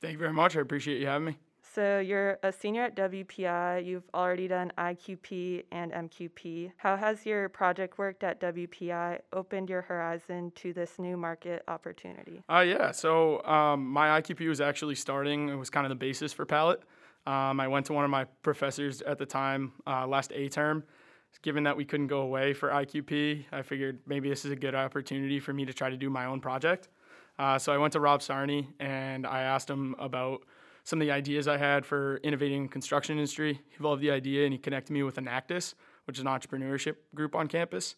Thank 0.00 0.12
you 0.12 0.18
very 0.18 0.32
much. 0.32 0.56
I 0.56 0.60
appreciate 0.60 1.00
you 1.00 1.08
having 1.08 1.26
me. 1.26 1.36
So, 1.74 1.98
you're 1.98 2.38
a 2.44 2.52
senior 2.52 2.84
at 2.84 2.94
WPI. 2.94 3.84
You've 3.84 4.08
already 4.14 4.46
done 4.46 4.70
IQP 4.78 5.64
and 5.72 5.90
MQP. 5.90 6.70
How 6.76 6.96
has 6.96 7.26
your 7.26 7.48
project 7.48 7.98
worked 7.98 8.22
at 8.22 8.40
WPI 8.40 9.18
opened 9.32 9.68
your 9.68 9.82
horizon 9.82 10.52
to 10.56 10.72
this 10.72 11.00
new 11.00 11.16
market 11.16 11.64
opportunity? 11.66 12.44
Uh, 12.48 12.60
yeah, 12.60 12.92
so 12.92 13.42
um, 13.44 13.84
my 13.84 14.20
IQP 14.20 14.46
was 14.48 14.60
actually 14.60 14.94
starting, 14.94 15.48
it 15.48 15.56
was 15.56 15.70
kind 15.70 15.84
of 15.84 15.90
the 15.90 15.96
basis 15.96 16.32
for 16.32 16.46
Palette. 16.46 16.82
Um, 17.26 17.58
I 17.58 17.66
went 17.66 17.86
to 17.86 17.92
one 17.92 18.04
of 18.04 18.10
my 18.10 18.24
professors 18.42 19.02
at 19.02 19.18
the 19.18 19.26
time, 19.26 19.72
uh, 19.84 20.06
last 20.06 20.30
A 20.32 20.48
term, 20.48 20.84
given 21.40 21.64
that 21.64 21.76
we 21.76 21.84
couldn't 21.84 22.08
go 22.08 22.20
away 22.20 22.52
for 22.52 22.68
IQP, 22.68 23.44
I 23.50 23.62
figured 23.62 24.00
maybe 24.06 24.28
this 24.28 24.44
is 24.44 24.52
a 24.52 24.56
good 24.56 24.74
opportunity 24.74 25.40
for 25.40 25.52
me 25.52 25.64
to 25.64 25.72
try 25.72 25.88
to 25.88 25.96
do 25.96 26.10
my 26.10 26.26
own 26.26 26.40
project. 26.40 26.88
Uh, 27.38 27.58
so 27.58 27.72
I 27.72 27.78
went 27.78 27.94
to 27.94 28.00
Rob 28.00 28.20
Sarney 28.20 28.66
and 28.78 29.26
I 29.26 29.42
asked 29.42 29.68
him 29.68 29.94
about 29.98 30.44
some 30.84 31.00
of 31.00 31.06
the 31.06 31.12
ideas 31.12 31.48
I 31.48 31.56
had 31.56 31.86
for 31.86 32.18
innovating 32.18 32.62
in 32.62 32.68
construction 32.68 33.16
industry. 33.16 33.60
He 33.70 33.82
loved 33.82 34.02
the 34.02 34.10
idea 34.10 34.44
and 34.44 34.52
he 34.52 34.58
connected 34.58 34.92
me 34.92 35.02
with 35.02 35.16
Enactus, 35.16 35.74
which 36.04 36.18
is 36.18 36.24
an 36.24 36.26
entrepreneurship 36.26 36.96
group 37.14 37.34
on 37.34 37.48
campus. 37.48 37.96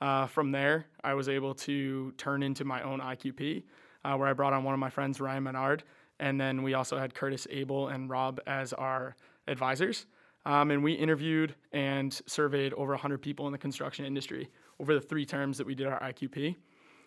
Uh, 0.00 0.26
from 0.26 0.50
there, 0.50 0.86
I 1.04 1.14
was 1.14 1.28
able 1.28 1.54
to 1.54 2.12
turn 2.12 2.42
into 2.42 2.64
my 2.64 2.82
own 2.82 3.00
IQP, 3.00 3.64
uh, 4.04 4.14
where 4.14 4.28
I 4.28 4.32
brought 4.32 4.54
on 4.54 4.64
one 4.64 4.72
of 4.72 4.80
my 4.80 4.88
friends, 4.88 5.20
Ryan 5.20 5.42
Menard, 5.42 5.84
and 6.18 6.40
then 6.40 6.62
we 6.62 6.74
also 6.74 6.98
had 6.98 7.14
Curtis 7.14 7.46
Abel 7.50 7.88
and 7.88 8.08
Rob 8.08 8.40
as 8.46 8.72
our 8.72 9.14
advisors. 9.46 10.06
Um, 10.46 10.70
and 10.70 10.82
we 10.82 10.92
interviewed 10.92 11.54
and 11.72 12.18
surveyed 12.26 12.72
over 12.74 12.92
100 12.92 13.20
people 13.20 13.46
in 13.46 13.52
the 13.52 13.58
construction 13.58 14.04
industry 14.04 14.48
over 14.78 14.94
the 14.94 15.00
three 15.00 15.26
terms 15.26 15.58
that 15.58 15.66
we 15.66 15.74
did 15.74 15.86
our 15.86 16.00
IQP. 16.00 16.56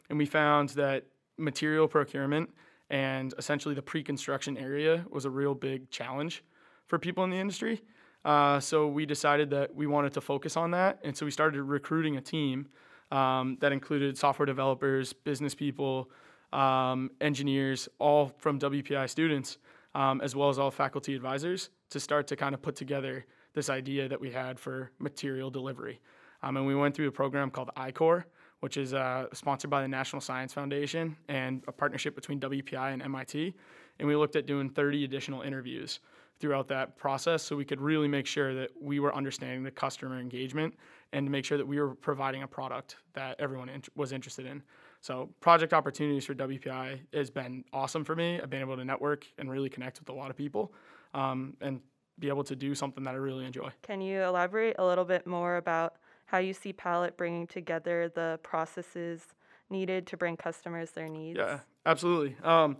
And 0.09 0.17
we 0.19 0.25
found 0.25 0.69
that 0.69 1.05
material 1.37 1.87
procurement 1.87 2.49
and 2.89 3.33
essentially 3.37 3.73
the 3.73 3.81
pre-construction 3.81 4.57
area 4.57 5.05
was 5.09 5.25
a 5.25 5.29
real 5.29 5.55
big 5.55 5.89
challenge 5.89 6.43
for 6.85 6.99
people 6.99 7.23
in 7.23 7.29
the 7.29 7.37
industry. 7.37 7.81
Uh, 8.23 8.59
so 8.59 8.87
we 8.87 9.05
decided 9.05 9.49
that 9.49 9.73
we 9.75 9.87
wanted 9.87 10.13
to 10.13 10.21
focus 10.21 10.55
on 10.55 10.71
that, 10.71 10.99
and 11.03 11.15
so 11.15 11.25
we 11.25 11.31
started 11.31 11.61
recruiting 11.61 12.15
a 12.17 12.21
team 12.21 12.67
um, 13.11 13.57
that 13.59 13.71
included 13.71 14.17
software 14.17 14.45
developers, 14.45 15.11
business 15.11 15.53
people, 15.53 16.09
um, 16.53 17.11
engineers, 17.19 17.89
all 17.99 18.31
from 18.37 18.59
WPI 18.59 19.09
students, 19.09 19.57
um, 19.95 20.21
as 20.21 20.35
well 20.35 20.49
as 20.49 20.59
all 20.59 20.71
faculty 20.71 21.15
advisors, 21.15 21.69
to 21.89 21.99
start 21.99 22.27
to 22.27 22.35
kind 22.35 22.53
of 22.53 22.61
put 22.61 22.75
together 22.75 23.25
this 23.53 23.69
idea 23.69 24.07
that 24.09 24.19
we 24.19 24.31
had 24.31 24.59
for 24.59 24.91
material 24.99 25.49
delivery. 25.49 25.99
Um, 26.41 26.57
and 26.57 26.65
we 26.65 26.75
went 26.75 26.95
through 26.95 27.07
a 27.07 27.11
program 27.11 27.49
called 27.49 27.69
I-Corps, 27.75 28.25
which 28.59 28.77
is 28.77 28.93
uh, 28.93 29.27
sponsored 29.33 29.69
by 29.69 29.81
the 29.81 29.87
National 29.87 30.21
Science 30.21 30.53
Foundation 30.53 31.15
and 31.27 31.63
a 31.67 31.71
partnership 31.71 32.15
between 32.15 32.39
WPI 32.39 32.93
and 32.93 33.01
MIT. 33.01 33.53
And 33.99 34.07
we 34.07 34.15
looked 34.15 34.35
at 34.35 34.45
doing 34.45 34.69
30 34.69 35.03
additional 35.03 35.41
interviews 35.41 35.99
throughout 36.39 36.67
that 36.67 36.97
process 36.97 37.43
so 37.43 37.55
we 37.55 37.65
could 37.65 37.79
really 37.79 38.07
make 38.07 38.25
sure 38.25 38.53
that 38.53 38.69
we 38.81 38.99
were 38.99 39.15
understanding 39.15 39.63
the 39.63 39.71
customer 39.71 40.19
engagement 40.19 40.73
and 41.13 41.25
to 41.25 41.31
make 41.31 41.45
sure 41.45 41.57
that 41.57 41.65
we 41.65 41.79
were 41.79 41.93
providing 41.95 42.43
a 42.43 42.47
product 42.47 42.97
that 43.13 43.39
everyone 43.39 43.69
was 43.95 44.11
interested 44.11 44.45
in. 44.45 44.61
So, 45.03 45.27
project 45.41 45.73
opportunities 45.73 46.23
for 46.23 46.33
WPI 46.33 46.97
has 47.13 47.29
been 47.29 47.65
awesome 47.73 48.05
for 48.05 48.15
me. 48.15 48.39
I've 48.41 48.49
been 48.49 48.61
able 48.61 48.77
to 48.77 48.85
network 48.85 49.27
and 49.37 49.51
really 49.51 49.67
connect 49.67 49.99
with 49.99 50.07
a 50.07 50.13
lot 50.13 50.29
of 50.29 50.37
people 50.37 50.73
um, 51.13 51.57
and 51.59 51.81
be 52.19 52.29
able 52.29 52.45
to 52.45 52.55
do 52.55 52.73
something 52.73 53.03
that 53.03 53.13
I 53.13 53.17
really 53.17 53.45
enjoy. 53.45 53.69
Can 53.81 53.99
you 53.99 54.21
elaborate 54.21 54.77
a 54.79 54.85
little 54.85 55.03
bit 55.03 55.27
more 55.27 55.57
about 55.57 55.95
how 56.27 56.37
you 56.37 56.53
see 56.53 56.71
Palette 56.71 57.17
bringing 57.17 57.47
together 57.47 58.07
the 58.15 58.39
processes 58.43 59.21
needed 59.69 60.07
to 60.07 60.15
bring 60.15 60.37
customers 60.37 60.91
their 60.91 61.09
needs? 61.09 61.37
Yeah, 61.37 61.59
absolutely. 61.85 62.37
Um, 62.41 62.77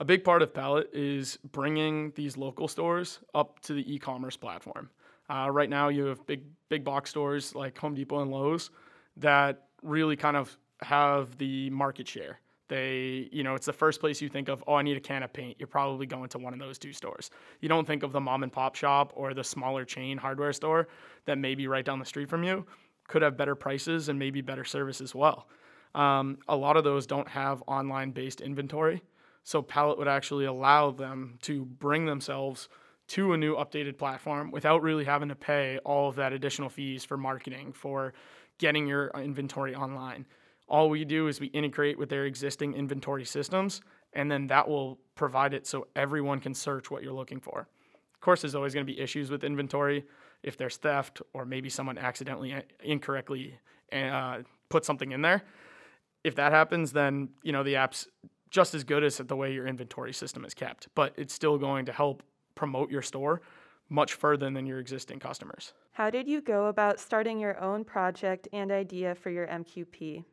a 0.00 0.06
big 0.06 0.24
part 0.24 0.40
of 0.40 0.54
Palette 0.54 0.88
is 0.94 1.38
bringing 1.52 2.12
these 2.12 2.38
local 2.38 2.66
stores 2.66 3.18
up 3.34 3.60
to 3.60 3.74
the 3.74 3.94
e-commerce 3.94 4.38
platform. 4.38 4.88
Uh, 5.28 5.50
right 5.52 5.68
now, 5.68 5.88
you 5.88 6.06
have 6.06 6.26
big 6.26 6.44
big 6.70 6.82
box 6.82 7.10
stores 7.10 7.54
like 7.54 7.76
Home 7.76 7.94
Depot 7.94 8.22
and 8.22 8.30
Lowe's 8.30 8.70
that 9.18 9.64
really 9.82 10.16
kind 10.16 10.34
of 10.34 10.56
have 10.82 11.36
the 11.38 11.70
market 11.70 12.08
share. 12.08 12.40
They, 12.68 13.28
you 13.32 13.42
know, 13.42 13.54
it's 13.54 13.64
the 13.64 13.72
first 13.72 13.98
place 13.98 14.20
you 14.20 14.28
think 14.28 14.48
of, 14.48 14.62
oh, 14.66 14.74
I 14.74 14.82
need 14.82 14.96
a 14.96 15.00
can 15.00 15.22
of 15.22 15.32
paint. 15.32 15.56
You're 15.58 15.68
probably 15.68 16.06
going 16.06 16.28
to 16.28 16.38
one 16.38 16.52
of 16.52 16.58
those 16.58 16.78
two 16.78 16.92
stores. 16.92 17.30
You 17.60 17.68
don't 17.68 17.86
think 17.86 18.02
of 18.02 18.12
the 18.12 18.20
mom 18.20 18.42
and 18.42 18.52
pop 18.52 18.74
shop 18.74 19.12
or 19.16 19.32
the 19.32 19.42
smaller 19.42 19.86
chain 19.86 20.18
hardware 20.18 20.52
store 20.52 20.88
that 21.24 21.38
may 21.38 21.54
be 21.54 21.66
right 21.66 21.84
down 21.84 21.98
the 21.98 22.04
street 22.04 22.28
from 22.28 22.44
you 22.44 22.66
could 23.08 23.22
have 23.22 23.36
better 23.36 23.56
prices 23.56 24.08
and 24.08 24.18
maybe 24.18 24.40
better 24.40 24.64
service 24.64 25.00
as 25.00 25.14
well. 25.14 25.48
Um, 25.94 26.38
a 26.46 26.54
lot 26.54 26.76
of 26.76 26.84
those 26.84 27.06
don't 27.06 27.28
have 27.28 27.62
online 27.66 28.12
based 28.12 28.40
inventory. 28.40 29.02
So 29.42 29.62
Palette 29.62 29.98
would 29.98 30.08
actually 30.08 30.44
allow 30.44 30.90
them 30.90 31.38
to 31.42 31.64
bring 31.64 32.04
themselves 32.04 32.68
to 33.08 33.32
a 33.32 33.36
new 33.36 33.56
updated 33.56 33.96
platform 33.96 34.50
without 34.50 34.82
really 34.82 35.04
having 35.04 35.30
to 35.30 35.34
pay 35.34 35.78
all 35.78 36.10
of 36.10 36.16
that 36.16 36.34
additional 36.34 36.68
fees 36.68 37.04
for 37.04 37.16
marketing, 37.16 37.72
for 37.72 38.12
getting 38.58 38.86
your 38.86 39.10
inventory 39.16 39.74
online. 39.74 40.26
All 40.68 40.90
we 40.90 41.04
do 41.04 41.28
is 41.28 41.40
we 41.40 41.46
integrate 41.48 41.98
with 41.98 42.10
their 42.10 42.26
existing 42.26 42.74
inventory 42.74 43.24
systems, 43.24 43.80
and 44.12 44.30
then 44.30 44.46
that 44.48 44.68
will 44.68 44.98
provide 45.14 45.54
it 45.54 45.66
so 45.66 45.86
everyone 45.96 46.40
can 46.40 46.54
search 46.54 46.90
what 46.90 47.02
you're 47.02 47.12
looking 47.12 47.40
for. 47.40 47.68
Of 48.14 48.20
course, 48.20 48.42
there's 48.42 48.54
always 48.54 48.74
going 48.74 48.86
to 48.86 48.92
be 48.92 49.00
issues 49.00 49.30
with 49.30 49.44
inventory 49.44 50.04
if 50.42 50.56
there's 50.56 50.76
theft 50.76 51.22
or 51.32 51.44
maybe 51.44 51.68
someone 51.68 51.98
accidentally 51.98 52.52
uh, 52.52 52.62
incorrectly 52.82 53.58
uh, 53.92 54.38
put 54.68 54.84
something 54.84 55.12
in 55.12 55.22
there. 55.22 55.42
If 56.24 56.34
that 56.34 56.52
happens, 56.52 56.92
then 56.92 57.30
you 57.42 57.52
know 57.52 57.62
the 57.62 57.76
app's 57.76 58.08
just 58.50 58.74
as 58.74 58.84
good 58.84 59.04
as 59.04 59.18
the 59.18 59.36
way 59.36 59.52
your 59.52 59.66
inventory 59.66 60.12
system 60.12 60.44
is 60.44 60.54
kept, 60.54 60.88
but 60.94 61.14
it's 61.16 61.34
still 61.34 61.58
going 61.58 61.86
to 61.86 61.92
help 61.92 62.22
promote 62.54 62.90
your 62.90 63.02
store 63.02 63.40
much 63.88 64.14
further 64.14 64.50
than 64.50 64.66
your 64.66 64.80
existing 64.80 65.18
customers. 65.18 65.72
How 65.92 66.10
did 66.10 66.28
you 66.28 66.40
go 66.40 66.66
about 66.66 67.00
starting 67.00 67.38
your 67.38 67.58
own 67.60 67.84
project 67.84 68.48
and 68.52 68.70
idea 68.70 69.14
for 69.14 69.30
your 69.30 69.46
MQP? 69.46 70.24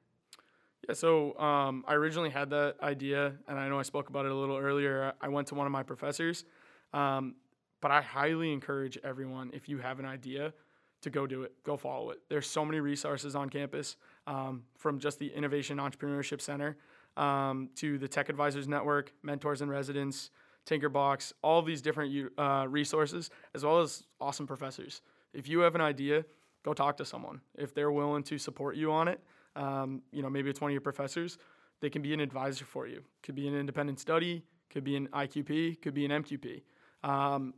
Yeah, 0.87 0.93
so 0.93 1.37
um, 1.39 1.83
I 1.87 1.95
originally 1.95 2.29
had 2.29 2.51
that 2.51 2.75
idea, 2.81 3.33
and 3.47 3.59
I 3.59 3.69
know 3.69 3.79
I 3.79 3.83
spoke 3.83 4.09
about 4.09 4.25
it 4.25 4.31
a 4.31 4.35
little 4.35 4.57
earlier. 4.57 5.13
I 5.19 5.29
went 5.29 5.47
to 5.47 5.55
one 5.55 5.65
of 5.65 5.71
my 5.71 5.83
professors. 5.83 6.45
Um, 6.93 7.35
but 7.81 7.91
I 7.91 8.01
highly 8.01 8.51
encourage 8.51 8.97
everyone, 9.03 9.51
if 9.53 9.69
you 9.69 9.77
have 9.77 9.99
an 9.99 10.05
idea, 10.05 10.53
to 11.01 11.09
go 11.11 11.27
do 11.27 11.43
it, 11.43 11.53
go 11.63 11.77
follow 11.77 12.09
it. 12.09 12.19
There's 12.29 12.47
so 12.47 12.65
many 12.65 12.79
resources 12.79 13.35
on 13.35 13.49
campus, 13.49 13.95
um, 14.25 14.63
from 14.75 14.97
just 14.97 15.19
the 15.19 15.27
Innovation 15.27 15.77
Entrepreneurship 15.77 16.41
Center 16.41 16.77
um, 17.15 17.69
to 17.75 17.99
the 17.99 18.07
Tech 18.07 18.29
Advisors 18.29 18.67
Network, 18.67 19.13
Mentors 19.21 19.61
in 19.61 19.69
Residence, 19.69 20.31
Tinkerbox, 20.65 21.33
all 21.43 21.61
these 21.61 21.81
different 21.81 22.31
uh, 22.39 22.65
resources, 22.67 23.29
as 23.53 23.63
well 23.63 23.81
as 23.81 24.03
awesome 24.19 24.47
professors. 24.47 25.01
If 25.33 25.47
you 25.47 25.59
have 25.59 25.75
an 25.75 25.81
idea, 25.81 26.25
go 26.63 26.73
talk 26.73 26.97
to 26.97 27.05
someone. 27.05 27.41
If 27.55 27.75
they're 27.75 27.91
willing 27.91 28.23
to 28.23 28.39
support 28.39 28.75
you 28.75 28.91
on 28.91 29.07
it, 29.07 29.19
um, 29.55 30.01
you 30.11 30.21
know, 30.21 30.29
maybe 30.29 30.49
it's 30.49 30.61
one 30.61 30.71
of 30.71 30.73
your 30.73 30.81
professors, 30.81 31.37
they 31.81 31.89
can 31.89 32.01
be 32.01 32.13
an 32.13 32.19
advisor 32.19 32.65
for 32.65 32.87
you. 32.87 33.03
Could 33.23 33.35
be 33.35 33.47
an 33.47 33.55
independent 33.55 33.99
study, 33.99 34.43
could 34.69 34.83
be 34.83 34.95
an 34.95 35.07
IQP, 35.09 35.81
could 35.81 35.93
be 35.93 36.05
an 36.05 36.11
MQP. 36.23 36.61
Um, 37.03 37.53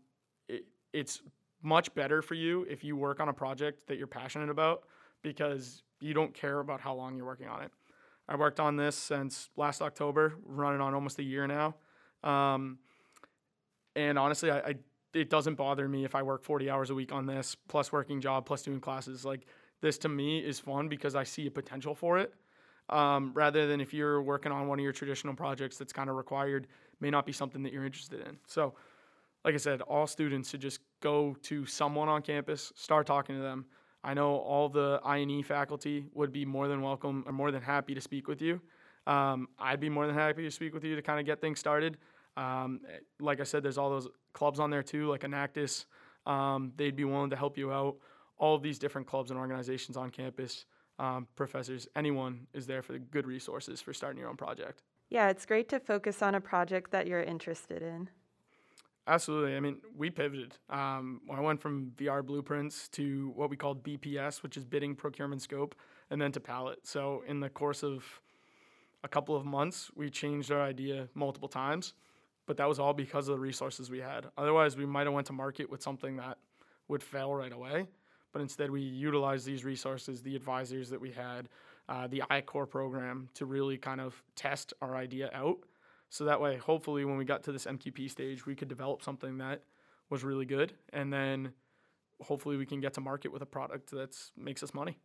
it's 0.94 1.22
much 1.62 1.94
better 1.96 2.22
for 2.22 2.34
you 2.34 2.66
if 2.70 2.84
you 2.84 2.96
work 2.96 3.20
on 3.20 3.30
a 3.30 3.34
project 3.34 3.88
that 3.88 3.98
you're 3.98 4.08
passionate 4.08 4.50
about 4.50 4.84
because 5.22 5.84
you 6.00 6.14
don't 6.14 6.34
care 6.34 6.60
about 6.60 6.80
how 6.80 6.94
long 6.94 7.16
you're 7.16 7.26
working 7.26 7.48
on 7.48 7.64
it. 7.64 7.72
I 8.30 8.36
worked 8.36 8.60
on 8.60 8.76
this 8.76 8.96
since 8.96 9.50
last 9.56 9.82
October, 9.82 10.34
running 10.44 10.82
on 10.82 10.94
almost 10.94 11.18
a 11.20 11.24
year 11.24 11.48
now. 11.48 11.76
Um, 12.24 12.80
and 13.96 14.20
honestly, 14.20 14.52
I, 14.52 14.60
I, 14.60 14.76
it 15.14 15.30
doesn't 15.30 15.56
bother 15.56 15.88
me 15.88 16.04
if 16.04 16.14
I 16.14 16.24
work 16.24 16.44
40 16.44 16.70
hours 16.70 16.90
a 16.90 16.96
week 16.96 17.12
on 17.12 17.26
this, 17.26 17.56
plus 17.68 17.92
working 17.92 18.22
job, 18.22 18.46
plus 18.46 18.62
doing 18.62 18.80
classes. 18.80 19.24
Like 19.24 19.46
this 19.82 19.98
to 20.00 20.10
me 20.10 20.40
is 20.40 20.60
fun 20.60 20.88
because 20.88 21.16
I 21.16 21.24
see 21.24 21.48
a 21.48 21.52
potential 21.52 21.96
for 21.96 22.18
it. 22.18 22.34
Um, 22.90 23.32
rather 23.34 23.68
than 23.68 23.82
if 23.82 23.94
you're 23.94 24.22
working 24.22 24.52
on 24.52 24.68
one 24.68 24.80
of 24.80 24.84
your 24.84 24.94
traditional 24.94 25.34
projects 25.34 25.78
that's 25.78 25.92
kind 25.92 26.10
of 26.10 26.16
required, 26.16 26.68
may 27.02 27.10
not 27.10 27.26
be 27.26 27.34
something 27.34 27.62
that 27.64 27.74
you're 27.74 27.86
interested 27.86 28.26
in. 28.26 28.38
So 28.48 28.76
like 29.44 29.54
I 29.54 29.58
said, 29.58 29.82
all 29.82 30.08
students 30.08 30.50
should 30.50 30.62
just 30.62 30.82
go 31.00 31.36
to 31.44 31.66
someone 31.66 32.10
on 32.10 32.22
campus, 32.22 32.74
start 32.76 33.08
talking 33.08 33.36
to 33.36 33.42
them. 33.42 33.66
I 34.04 34.14
know 34.14 34.36
all 34.36 34.70
the 34.70 35.00
I&E 35.04 35.42
faculty 35.42 36.06
would 36.14 36.32
be 36.32 36.46
more 36.46 36.68
than 36.68 36.82
welcome 36.82 37.24
or 37.26 37.32
more 37.32 37.52
than 37.52 37.62
happy 37.62 37.94
to 37.94 38.02
speak 38.02 38.28
with 38.28 38.42
you. 38.42 38.62
Um, 39.06 39.48
I'd 39.58 39.80
be 39.80 39.90
more 39.90 40.06
than 40.06 40.16
happy 40.16 40.44
to 40.44 40.52
speak 40.52 40.74
with 40.74 40.84
you 40.84 40.96
to 40.96 41.02
kind 41.02 41.20
of 41.20 41.26
get 41.26 41.40
things 41.40 41.60
started. 41.60 41.98
Um, 42.36 42.82
like 43.20 43.40
I 43.40 43.44
said, 43.44 43.64
there's 43.64 43.78
all 43.78 43.90
those 43.90 44.08
clubs 44.34 44.60
on 44.60 44.70
there 44.70 44.84
too, 44.84 45.08
like 45.08 45.22
Enactus. 45.22 45.86
Um, 46.26 46.74
they'd 46.76 46.96
be 46.96 47.06
willing 47.06 47.30
to 47.30 47.36
help 47.36 47.58
you 47.58 47.72
out. 47.72 47.96
All 48.38 48.56
of 48.56 48.62
these 48.62 48.80
different 48.80 49.08
clubs 49.08 49.32
and 49.32 49.40
organizations 49.40 49.98
on 49.98 50.10
campus, 50.10 50.66
um, 51.00 51.28
professors, 51.36 51.88
anyone 51.96 52.48
is 52.54 52.68
there 52.68 52.82
for 52.82 52.94
the 52.94 53.00
good 53.00 53.28
resources 53.28 53.82
for 53.82 53.94
starting 53.94 54.20
your 54.20 54.30
own 54.30 54.38
project. 54.38 54.84
Yeah, 55.10 55.30
it's 55.30 55.46
great 55.46 55.70
to 55.70 55.80
focus 55.80 56.22
on 56.22 56.36
a 56.36 56.42
project 56.42 56.92
that 56.92 57.08
you're 57.08 57.22
interested 57.22 57.82
in. 57.82 58.10
Absolutely. 59.08 59.56
I 59.56 59.62
mean, 59.62 59.78
we 59.96 60.10
pivoted. 60.10 60.56
Um, 60.70 61.22
I 61.34 61.40
went 61.40 61.62
from 61.62 61.92
VR 61.96 62.26
blueprints 62.26 62.90
to 62.90 63.32
what 63.36 63.50
we 63.50 63.56
called 63.56 63.82
BPS, 63.82 64.44
which 64.44 64.58
is 64.58 64.66
bidding, 64.66 64.96
procurement, 64.96 65.42
scope, 65.42 65.76
and 66.10 66.22
then 66.22 66.34
to 66.34 66.42
palette. 66.42 66.86
So 66.86 67.24
in 67.26 67.40
the 67.40 67.50
course 67.50 67.84
of 67.84 68.04
a 69.06 69.08
couple 69.08 69.36
of 69.36 69.46
months, 69.46 69.90
we 69.96 70.10
changed 70.10 70.52
our 70.52 70.62
idea 70.62 71.08
multiple 71.14 71.48
times, 71.48 71.94
but 72.48 72.58
that 72.58 72.68
was 72.68 72.80
all 72.80 72.94
because 72.94 73.30
of 73.30 73.36
the 73.36 73.40
resources 73.40 73.90
we 73.90 74.00
had. 74.00 74.26
Otherwise, 74.38 74.76
we 74.76 74.86
might 74.86 75.06
have 75.06 75.14
went 75.14 75.28
to 75.28 75.34
market 75.34 75.70
with 75.70 75.82
something 75.82 76.18
that 76.18 76.38
would 76.90 77.02
fail 77.02 77.34
right 77.34 77.54
away. 77.54 77.88
But 78.38 78.44
instead, 78.44 78.70
we 78.70 78.82
utilized 78.82 79.48
these 79.48 79.66
resources, 79.66 80.22
the 80.22 80.36
advisors 80.36 80.92
that 80.92 81.02
we 81.02 81.10
had, 81.10 81.50
uh, 81.90 82.06
the 82.06 82.22
I-Corps 82.30 82.68
program 82.68 83.30
to 83.34 83.48
really 83.48 83.80
kind 83.80 84.00
of 84.00 84.22
test 84.36 84.76
our 84.80 84.96
idea 84.96 85.32
out 85.34 85.58
so 86.10 86.26
that 86.26 86.40
way, 86.40 86.58
hopefully, 86.58 87.04
when 87.04 87.18
we 87.18 87.26
got 87.26 87.42
to 87.46 87.52
this 87.52 87.66
MQP 87.66 88.12
stage, 88.12 88.46
we 88.46 88.54
could 88.54 88.68
develop 88.68 89.02
something 89.02 89.40
that 89.40 89.64
was 90.12 90.24
really 90.24 90.46
good, 90.46 90.74
and 90.94 91.12
then 91.12 91.52
hopefully 92.22 92.58
we 92.58 92.68
can 92.68 92.80
get 92.80 92.94
to 92.94 93.02
market 93.02 93.34
with 93.34 93.42
a 93.42 93.48
product 93.48 93.90
that 93.90 94.16
makes 94.38 94.62
us 94.62 94.72
money. 94.72 95.00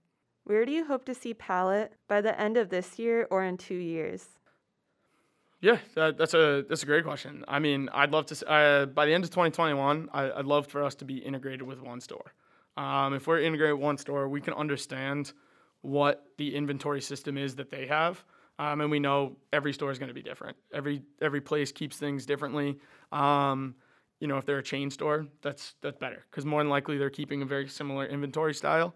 Where 0.44 0.66
do 0.66 0.72
you 0.72 0.84
hope 0.84 1.06
to 1.06 1.14
see 1.14 1.32
Palette 1.32 1.94
by 2.08 2.20
the 2.20 2.38
end 2.38 2.58
of 2.58 2.68
this 2.68 2.98
year 2.98 3.26
or 3.30 3.42
in 3.42 3.56
two 3.56 3.76
years? 3.76 4.28
Yeah, 5.62 5.78
that, 5.94 6.18
that's 6.18 6.34
a 6.34 6.66
that's 6.68 6.82
a 6.82 6.86
great 6.86 7.04
question. 7.04 7.46
I 7.48 7.60
mean, 7.60 7.88
I'd 7.94 8.10
love 8.10 8.26
to 8.26 8.46
uh, 8.46 8.84
by 8.84 9.06
the 9.06 9.14
end 9.14 9.24
of 9.24 9.30
2021, 9.30 10.10
I, 10.12 10.36
would 10.36 10.44
love 10.44 10.66
for 10.66 10.84
us 10.84 10.94
to 10.96 11.06
be 11.06 11.16
integrated 11.16 11.62
with 11.62 11.80
one 11.80 12.02
store. 12.02 12.34
Um, 12.76 13.14
if 13.14 13.26
we're 13.26 13.40
integrated 13.40 13.78
one 13.78 13.98
store, 13.98 14.28
we 14.28 14.40
can 14.40 14.54
understand 14.54 15.32
what 15.82 16.24
the 16.38 16.54
inventory 16.54 17.00
system 17.00 17.36
is 17.36 17.56
that 17.56 17.70
they 17.70 17.86
have 17.86 18.24
um, 18.58 18.80
and 18.80 18.90
we 18.90 19.00
know 19.00 19.36
every 19.52 19.72
store 19.72 19.90
is 19.90 19.98
going 19.98 20.08
to 20.08 20.14
be 20.14 20.22
different. 20.22 20.56
Every 20.72 21.02
every 21.20 21.40
place 21.40 21.72
keeps 21.72 21.96
things 21.96 22.26
differently. 22.26 22.78
Um, 23.10 23.74
you 24.20 24.28
know, 24.28 24.36
if 24.36 24.46
they're 24.46 24.58
a 24.58 24.62
chain 24.62 24.90
store, 24.90 25.26
that's 25.40 25.74
that's 25.80 25.98
better 25.98 26.24
because 26.30 26.44
more 26.44 26.60
than 26.60 26.70
likely 26.70 26.98
they're 26.98 27.10
keeping 27.10 27.42
a 27.42 27.44
very 27.44 27.66
similar 27.68 28.06
inventory 28.06 28.54
style. 28.54 28.94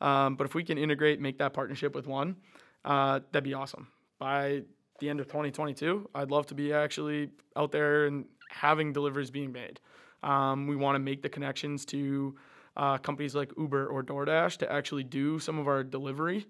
Um, 0.00 0.36
but 0.36 0.44
if 0.44 0.54
we 0.54 0.64
can 0.64 0.76
integrate, 0.76 1.20
make 1.20 1.38
that 1.38 1.54
partnership 1.54 1.94
with 1.94 2.06
one, 2.06 2.36
uh, 2.84 3.20
that'd 3.32 3.44
be 3.44 3.54
awesome. 3.54 3.88
By 4.18 4.62
the 4.98 5.08
end 5.08 5.20
of 5.20 5.26
2022, 5.26 6.10
I'd 6.14 6.30
love 6.30 6.46
to 6.46 6.54
be 6.54 6.72
actually 6.72 7.30
out 7.54 7.72
there 7.72 8.06
and 8.06 8.26
having 8.50 8.92
deliveries 8.92 9.30
being 9.30 9.52
made. 9.52 9.80
Um, 10.22 10.66
we 10.66 10.76
want 10.76 10.96
to 10.96 10.98
make 10.98 11.22
the 11.22 11.28
connections 11.30 11.86
to 11.86 12.36
uh, 12.76 12.98
companies 12.98 13.34
like 13.34 13.52
Uber 13.56 13.86
or 13.86 14.02
DoorDash 14.02 14.58
to 14.58 14.72
actually 14.72 15.04
do 15.04 15.38
some 15.38 15.58
of 15.58 15.68
our 15.68 15.82
delivery. 15.82 16.46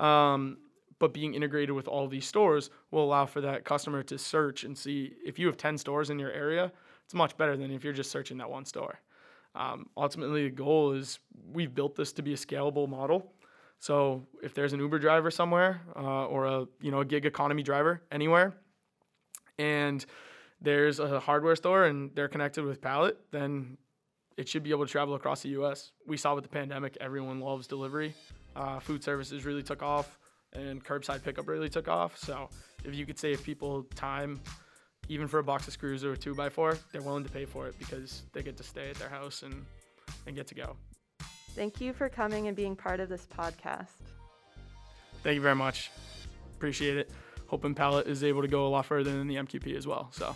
Um, 0.00 0.58
but 0.98 1.12
being 1.12 1.34
integrated 1.34 1.74
with 1.74 1.88
all 1.88 2.08
these 2.08 2.26
stores 2.26 2.70
will 2.90 3.04
allow 3.04 3.26
for 3.26 3.40
that 3.42 3.64
customer 3.64 4.02
to 4.04 4.18
search 4.18 4.64
and 4.64 4.76
see 4.76 5.12
if 5.24 5.38
you 5.38 5.46
have 5.46 5.56
10 5.56 5.78
stores 5.78 6.10
in 6.10 6.18
your 6.18 6.30
area 6.30 6.72
it's 7.04 7.14
much 7.14 7.36
better 7.36 7.56
than 7.56 7.70
if 7.70 7.84
you're 7.84 7.92
just 7.92 8.10
searching 8.10 8.38
that 8.38 8.50
one 8.50 8.64
store 8.64 8.98
um, 9.54 9.86
ultimately 9.96 10.44
the 10.44 10.50
goal 10.50 10.92
is 10.92 11.18
we've 11.52 11.74
built 11.74 11.94
this 11.96 12.12
to 12.12 12.22
be 12.22 12.32
a 12.32 12.36
scalable 12.36 12.88
model 12.88 13.32
so 13.78 14.26
if 14.42 14.54
there's 14.54 14.72
an 14.72 14.80
uber 14.80 14.98
driver 14.98 15.30
somewhere 15.30 15.82
uh, 15.96 16.26
or 16.26 16.46
a 16.46 16.66
you 16.80 16.90
know 16.90 17.00
a 17.00 17.04
gig 17.04 17.26
economy 17.26 17.62
driver 17.62 18.02
anywhere 18.10 18.54
and 19.58 20.06
there's 20.60 20.98
a 20.98 21.20
hardware 21.20 21.56
store 21.56 21.84
and 21.84 22.10
they're 22.14 22.28
connected 22.28 22.64
with 22.64 22.80
palette 22.80 23.18
then 23.30 23.76
it 24.36 24.48
should 24.48 24.62
be 24.62 24.70
able 24.70 24.84
to 24.84 24.90
travel 24.90 25.14
across 25.14 25.42
the 25.42 25.50
us 25.50 25.92
we 26.06 26.16
saw 26.16 26.34
with 26.34 26.44
the 26.44 26.50
pandemic 26.50 26.96
everyone 27.00 27.40
loves 27.40 27.66
delivery 27.66 28.14
uh, 28.56 28.80
food 28.80 29.02
services 29.04 29.44
really 29.44 29.62
took 29.62 29.82
off 29.82 30.18
and 30.56 30.84
curbside 30.84 31.22
pickup 31.22 31.48
really 31.48 31.68
took 31.68 31.88
off. 31.88 32.18
So 32.18 32.48
if 32.84 32.94
you 32.94 33.06
could 33.06 33.18
save 33.18 33.42
people 33.42 33.84
time, 33.94 34.40
even 35.08 35.28
for 35.28 35.38
a 35.38 35.44
box 35.44 35.66
of 35.66 35.74
screws 35.74 36.04
or 36.04 36.12
a 36.12 36.16
two 36.16 36.34
by 36.34 36.48
four, 36.48 36.76
they're 36.92 37.02
willing 37.02 37.24
to 37.24 37.30
pay 37.30 37.44
for 37.44 37.66
it 37.66 37.78
because 37.78 38.22
they 38.32 38.42
get 38.42 38.56
to 38.56 38.62
stay 38.62 38.90
at 38.90 38.96
their 38.96 39.08
house 39.08 39.42
and, 39.42 39.64
and 40.26 40.34
get 40.34 40.46
to 40.48 40.54
go. 40.54 40.76
Thank 41.54 41.80
you 41.80 41.92
for 41.92 42.08
coming 42.08 42.48
and 42.48 42.56
being 42.56 42.76
part 42.76 43.00
of 43.00 43.08
this 43.08 43.26
podcast. 43.26 43.88
Thank 45.22 45.36
you 45.36 45.40
very 45.40 45.54
much. 45.54 45.90
Appreciate 46.56 46.96
it. 46.96 47.10
Hoping 47.46 47.74
Palette 47.74 48.08
is 48.08 48.24
able 48.24 48.42
to 48.42 48.48
go 48.48 48.66
a 48.66 48.68
lot 48.68 48.86
further 48.86 49.12
than 49.12 49.28
the 49.28 49.36
MQP 49.36 49.76
as 49.76 49.86
well. 49.86 50.08
So. 50.12 50.34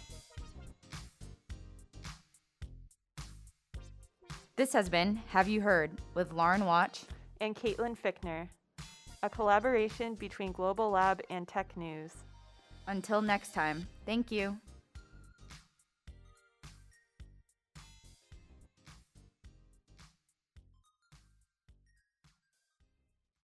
This 4.60 4.74
has 4.74 4.90
been 4.90 5.16
Have 5.28 5.48
You 5.48 5.62
Heard 5.62 5.90
with 6.12 6.34
Lauren 6.34 6.66
Watch 6.66 7.04
and 7.40 7.56
Caitlin 7.56 7.96
Fickner 7.96 8.46
a 9.22 9.30
collaboration 9.30 10.16
between 10.16 10.52
Global 10.52 10.90
Lab 10.90 11.22
and 11.30 11.48
Tech 11.48 11.74
News. 11.78 12.12
Until 12.86 13.22
next 13.22 13.54
time, 13.54 13.86
thank 14.04 14.30
you. 14.30 14.58